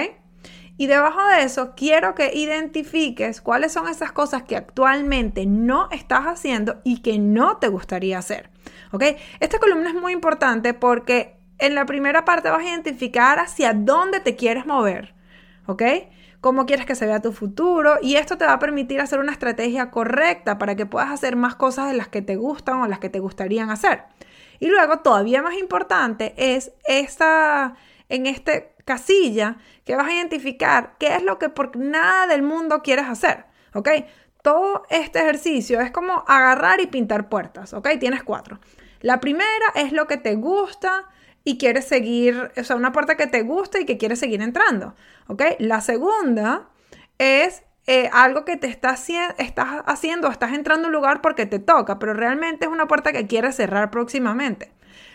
Y 0.76 0.86
debajo 0.86 1.24
de 1.28 1.42
eso, 1.42 1.74
quiero 1.76 2.14
que 2.14 2.34
identifiques 2.34 3.40
cuáles 3.40 3.72
son 3.72 3.88
esas 3.88 4.10
cosas 4.10 4.42
que 4.42 4.56
actualmente 4.56 5.46
no 5.46 5.88
estás 5.92 6.24
haciendo 6.24 6.80
y 6.82 7.00
que 7.02 7.18
no 7.18 7.58
te 7.58 7.68
gustaría 7.68 8.18
hacer. 8.18 8.50
¿Ok? 8.92 9.04
Esta 9.40 9.58
columna 9.58 9.90
es 9.90 9.94
muy 9.94 10.12
importante 10.12 10.74
porque 10.74 11.33
en 11.58 11.74
la 11.74 11.86
primera 11.86 12.24
parte 12.24 12.50
vas 12.50 12.60
a 12.60 12.68
identificar 12.68 13.38
hacia 13.38 13.72
dónde 13.72 14.20
te 14.20 14.36
quieres 14.36 14.66
mover. 14.66 15.14
¿Ok? 15.66 15.82
Cómo 16.40 16.66
quieres 16.66 16.84
que 16.84 16.94
se 16.94 17.06
vea 17.06 17.22
tu 17.22 17.32
futuro 17.32 17.96
y 18.02 18.16
esto 18.16 18.36
te 18.36 18.44
va 18.44 18.52
a 18.52 18.58
permitir 18.58 19.00
hacer 19.00 19.18
una 19.18 19.32
estrategia 19.32 19.90
correcta 19.90 20.58
para 20.58 20.76
que 20.76 20.84
puedas 20.84 21.10
hacer 21.10 21.36
más 21.36 21.54
cosas 21.54 21.88
de 21.88 21.96
las 21.96 22.08
que 22.08 22.20
te 22.20 22.36
gustan 22.36 22.82
o 22.82 22.86
las 22.86 22.98
que 22.98 23.08
te 23.08 23.18
gustarían 23.18 23.70
hacer. 23.70 24.02
Y 24.60 24.68
luego, 24.68 24.98
todavía 24.98 25.42
más 25.42 25.54
importante, 25.54 26.34
es 26.36 26.72
esta, 26.86 27.76
en 28.08 28.26
este 28.26 28.74
casilla 28.84 29.56
que 29.84 29.96
vas 29.96 30.08
a 30.08 30.12
identificar 30.12 30.96
qué 30.98 31.16
es 31.16 31.22
lo 31.22 31.38
que 31.38 31.48
por 31.48 31.76
nada 31.76 32.26
del 32.26 32.42
mundo 32.42 32.82
quieres 32.82 33.06
hacer, 33.06 33.46
¿ok? 33.72 33.88
Todo 34.42 34.84
este 34.90 35.20
ejercicio 35.20 35.80
es 35.80 35.90
como 35.90 36.24
agarrar 36.28 36.80
y 36.80 36.86
pintar 36.86 37.30
puertas, 37.30 37.72
¿ok? 37.72 37.88
Tienes 37.98 38.22
cuatro. 38.22 38.60
La 39.00 39.20
primera 39.20 39.72
es 39.74 39.92
lo 39.92 40.06
que 40.06 40.18
te 40.18 40.34
gusta 40.34 41.08
y 41.44 41.58
quieres 41.58 41.86
seguir, 41.86 42.50
o 42.56 42.64
sea, 42.64 42.76
una 42.76 42.92
puerta 42.92 43.16
que 43.16 43.26
te 43.26 43.42
gusta 43.42 43.78
y 43.78 43.84
que 43.84 43.98
quieres 43.98 44.18
seguir 44.18 44.42
entrando, 44.42 44.94
¿ok? 45.28 45.42
La 45.58 45.80
segunda 45.80 46.68
es 47.18 47.62
eh, 47.86 48.08
algo 48.12 48.44
que 48.46 48.56
te 48.56 48.66
está 48.66 48.94
estás 49.38 49.82
haciendo, 49.84 50.28
estás 50.28 50.52
entrando 50.52 50.86
a 50.86 50.88
un 50.88 50.94
lugar 50.94 51.20
porque 51.20 51.44
te 51.44 51.58
toca, 51.58 51.98
pero 51.98 52.14
realmente 52.14 52.64
es 52.64 52.72
una 52.72 52.86
puerta 52.86 53.12
que 53.12 53.26
quieres 53.26 53.56
cerrar 53.56 53.90
próximamente. 53.90 54.72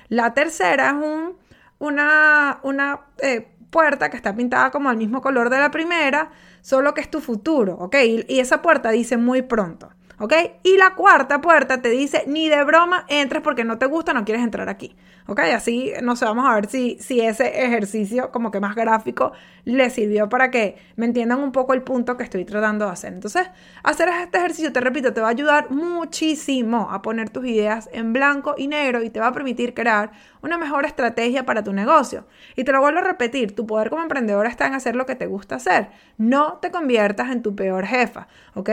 La 0.07 0.33
tercera 0.33 0.89
es 0.89 0.93
un, 0.93 1.37
una, 1.79 2.59
una 2.61 3.01
eh, 3.19 3.47
puerta 3.69 4.09
que 4.09 4.17
está 4.17 4.35
pintada 4.35 4.71
como 4.71 4.91
el 4.91 4.97
mismo 4.97 5.21
color 5.21 5.49
de 5.49 5.59
la 5.59 5.71
primera, 5.71 6.29
solo 6.61 6.93
que 6.93 7.01
es 7.01 7.09
tu 7.09 7.21
futuro, 7.21 7.75
¿ok? 7.75 7.95
Y, 8.27 8.39
esa 8.39 8.61
puerta 8.61 8.91
dice 8.91 9.17
muy 9.17 9.41
pronto, 9.41 9.89
¿ok? 10.19 10.33
Y 10.63 10.77
la 10.77 10.95
cuarta 10.95 11.41
puerta 11.41 11.81
te 11.81 11.89
dice, 11.89 12.23
ni 12.27 12.49
de 12.49 12.63
broma 12.63 13.05
entres 13.07 13.41
porque 13.41 13.63
no 13.63 13.77
te 13.77 13.85
gusta, 13.85 14.13
no 14.13 14.25
quieres 14.25 14.43
entrar 14.43 14.69
aquí. 14.69 14.95
¿Ok? 15.29 15.39
Así, 15.53 15.93
no 16.01 16.15
sé, 16.15 16.25
vamos 16.25 16.45
a 16.49 16.55
ver 16.55 16.67
si, 16.67 16.97
si 16.99 17.21
ese 17.21 17.63
ejercicio 17.63 18.31
como 18.31 18.49
que 18.49 18.59
más 18.59 18.75
gráfico 18.75 19.31
le 19.63 19.89
sirvió 19.91 20.27
para 20.27 20.49
que 20.49 20.77
me 20.95 21.05
entiendan 21.05 21.39
un 21.39 21.51
poco 21.51 21.75
el 21.75 21.83
punto 21.83 22.17
que 22.17 22.23
estoy 22.23 22.45
tratando 22.45 22.85
de 22.85 22.91
hacer. 22.91 23.13
Entonces, 23.13 23.47
hacer 23.83 24.09
este 24.09 24.39
ejercicio, 24.39 24.73
te 24.73 24.81
repito, 24.81 25.13
te 25.13 25.21
va 25.21 25.27
a 25.27 25.31
ayudar 25.31 25.69
muchísimo 25.69 26.89
a 26.91 27.03
poner 27.03 27.29
tus 27.29 27.45
ideas 27.45 27.89
en 27.93 28.11
blanco 28.11 28.55
y 28.57 28.67
negro 28.67 29.03
y 29.03 29.11
te 29.11 29.19
va 29.19 29.27
a 29.27 29.31
permitir 29.31 29.75
crear 29.75 30.11
una 30.41 30.57
mejor 30.57 30.85
estrategia 30.85 31.45
para 31.45 31.63
tu 31.63 31.73
negocio. 31.73 32.25
Y 32.55 32.63
te 32.63 32.71
lo 32.71 32.81
vuelvo 32.81 32.99
a 32.99 33.03
repetir, 33.03 33.55
tu 33.55 33.67
poder 33.67 33.91
como 33.91 34.01
emprendedor 34.01 34.47
está 34.47 34.65
en 34.65 34.73
hacer 34.73 34.95
lo 34.95 35.05
que 35.05 35.15
te 35.15 35.27
gusta 35.27 35.55
hacer. 35.55 35.89
No 36.17 36.57
te 36.59 36.71
conviertas 36.71 37.29
en 37.29 37.43
tu 37.43 37.55
peor 37.55 37.85
jefa, 37.85 38.27
¿ok? 38.55 38.69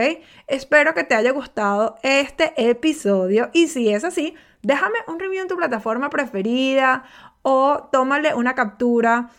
Espero 0.47 0.95
que 0.95 1.03
te 1.03 1.13
haya 1.13 1.31
gustado 1.31 1.97
este 2.01 2.53
episodio 2.57 3.51
y 3.53 3.67
si 3.67 3.93
es 3.93 4.03
así, 4.03 4.33
déjame 4.67 4.99
un 5.07 5.17
review 5.17 5.41
en 5.41 5.47
tu 5.47 5.55
plataforma 5.55 6.09
preferida 6.09 7.03
o 7.41 7.87
tómale 7.89 8.35
una 8.35 8.53
captura 8.53 9.29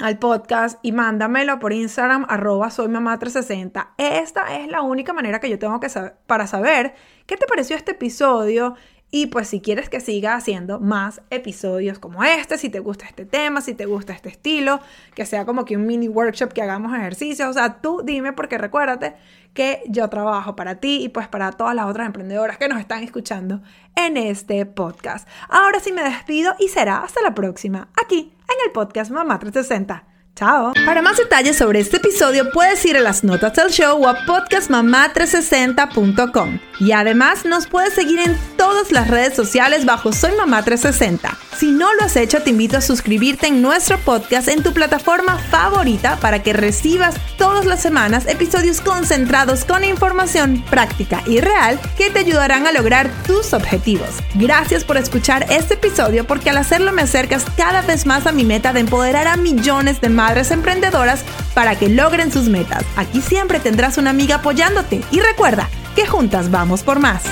al 0.00 0.18
podcast 0.18 0.80
y 0.82 0.90
mándamelo 0.90 1.60
por 1.60 1.72
Instagram 1.72 2.26
arroba 2.28 2.70
soy 2.70 2.88
mamá 2.88 3.16
360. 3.16 3.94
Esta 3.96 4.58
es 4.58 4.66
la 4.66 4.82
única 4.82 5.12
manera 5.12 5.38
que 5.38 5.48
yo 5.48 5.56
tengo 5.60 5.78
que 5.78 5.88
saber 5.88 6.16
para 6.26 6.48
saber 6.48 6.94
qué 7.26 7.36
te 7.36 7.46
pareció 7.46 7.76
este 7.76 7.92
episodio 7.92 8.74
Y 9.16 9.28
pues 9.28 9.46
si 9.46 9.60
quieres 9.60 9.88
que 9.88 10.00
siga 10.00 10.34
haciendo 10.34 10.80
más 10.80 11.22
episodios 11.30 12.00
como 12.00 12.24
este, 12.24 12.58
si 12.58 12.68
te 12.68 12.80
gusta 12.80 13.06
este 13.06 13.24
tema, 13.24 13.60
si 13.60 13.72
te 13.72 13.86
gusta 13.86 14.12
este 14.12 14.28
estilo, 14.28 14.80
que 15.14 15.24
sea 15.24 15.46
como 15.46 15.64
que 15.64 15.76
un 15.76 15.86
mini 15.86 16.08
workshop 16.08 16.52
que 16.52 16.62
hagamos 16.62 16.92
ejercicios, 16.92 17.48
o 17.48 17.52
sea, 17.52 17.80
tú 17.80 18.02
dime 18.04 18.32
porque 18.32 18.58
recuérdate 18.58 19.14
que 19.52 19.84
yo 19.86 20.08
trabajo 20.08 20.56
para 20.56 20.80
ti 20.80 21.04
y 21.04 21.10
pues 21.10 21.28
para 21.28 21.52
todas 21.52 21.76
las 21.76 21.86
otras 21.86 22.06
emprendedoras 22.06 22.58
que 22.58 22.66
nos 22.66 22.80
están 22.80 23.04
escuchando 23.04 23.62
en 23.94 24.16
este 24.16 24.66
podcast. 24.66 25.28
Ahora 25.48 25.78
sí 25.78 25.92
me 25.92 26.02
despido 26.02 26.56
y 26.58 26.66
será 26.66 26.98
hasta 26.98 27.22
la 27.22 27.36
próxima, 27.36 27.90
aquí 28.04 28.32
en 28.48 28.66
el 28.66 28.72
podcast 28.72 29.12
Mamá 29.12 29.38
360. 29.38 30.13
Chao. 30.36 30.72
Para 30.84 31.00
más 31.00 31.16
detalles 31.16 31.56
sobre 31.56 31.80
este 31.80 31.96
episodio 31.98 32.50
puedes 32.50 32.84
ir 32.84 32.96
a 32.96 33.00
las 33.00 33.22
notas 33.22 33.54
del 33.54 33.70
show 33.70 34.02
o 34.02 34.08
a 34.08 34.26
podcastmamá360.com. 34.26 36.58
Y 36.80 36.90
además 36.92 37.44
nos 37.44 37.68
puedes 37.68 37.94
seguir 37.94 38.18
en 38.18 38.36
todas 38.56 38.90
las 38.90 39.06
redes 39.08 39.34
sociales 39.34 39.84
bajo 39.84 40.12
Soy 40.12 40.32
Mamá 40.36 40.64
360. 40.64 41.38
Si 41.58 41.70
no 41.70 41.94
lo 41.94 42.04
has 42.04 42.16
hecho, 42.16 42.42
te 42.42 42.50
invito 42.50 42.76
a 42.76 42.80
suscribirte 42.80 43.46
en 43.46 43.62
nuestro 43.62 43.98
podcast 43.98 44.48
en 44.48 44.62
tu 44.62 44.72
plataforma 44.72 45.38
favorita 45.38 46.16
para 46.16 46.42
que 46.42 46.52
recibas 46.52 47.14
todas 47.38 47.64
las 47.64 47.80
semanas 47.80 48.26
episodios 48.26 48.80
concentrados 48.80 49.64
con 49.64 49.84
información 49.84 50.64
práctica 50.68 51.22
y 51.26 51.40
real 51.40 51.78
que 51.96 52.10
te 52.10 52.18
ayudarán 52.20 52.66
a 52.66 52.72
lograr 52.72 53.08
tus 53.26 53.52
objetivos. 53.52 54.08
Gracias 54.34 54.82
por 54.82 54.96
escuchar 54.96 55.46
este 55.48 55.74
episodio 55.74 56.26
porque 56.26 56.50
al 56.50 56.56
hacerlo 56.56 56.92
me 56.92 57.02
acercas 57.02 57.44
cada 57.56 57.82
vez 57.82 58.04
más 58.04 58.26
a 58.26 58.32
mi 58.32 58.44
meta 58.44 58.72
de 58.72 58.80
empoderar 58.80 59.28
a 59.28 59.36
millones 59.36 60.00
de 60.00 60.08
madres 60.08 60.50
emprendedoras 60.50 61.24
para 61.54 61.78
que 61.78 61.88
logren 61.88 62.32
sus 62.32 62.48
metas. 62.48 62.84
Aquí 62.96 63.20
siempre 63.20 63.60
tendrás 63.60 63.96
una 63.96 64.10
amiga 64.10 64.36
apoyándote 64.36 65.02
y 65.12 65.20
recuerda 65.20 65.68
que 65.94 66.06
juntas 66.06 66.50
vamos 66.50 66.82
por 66.82 66.98
más. 66.98 67.22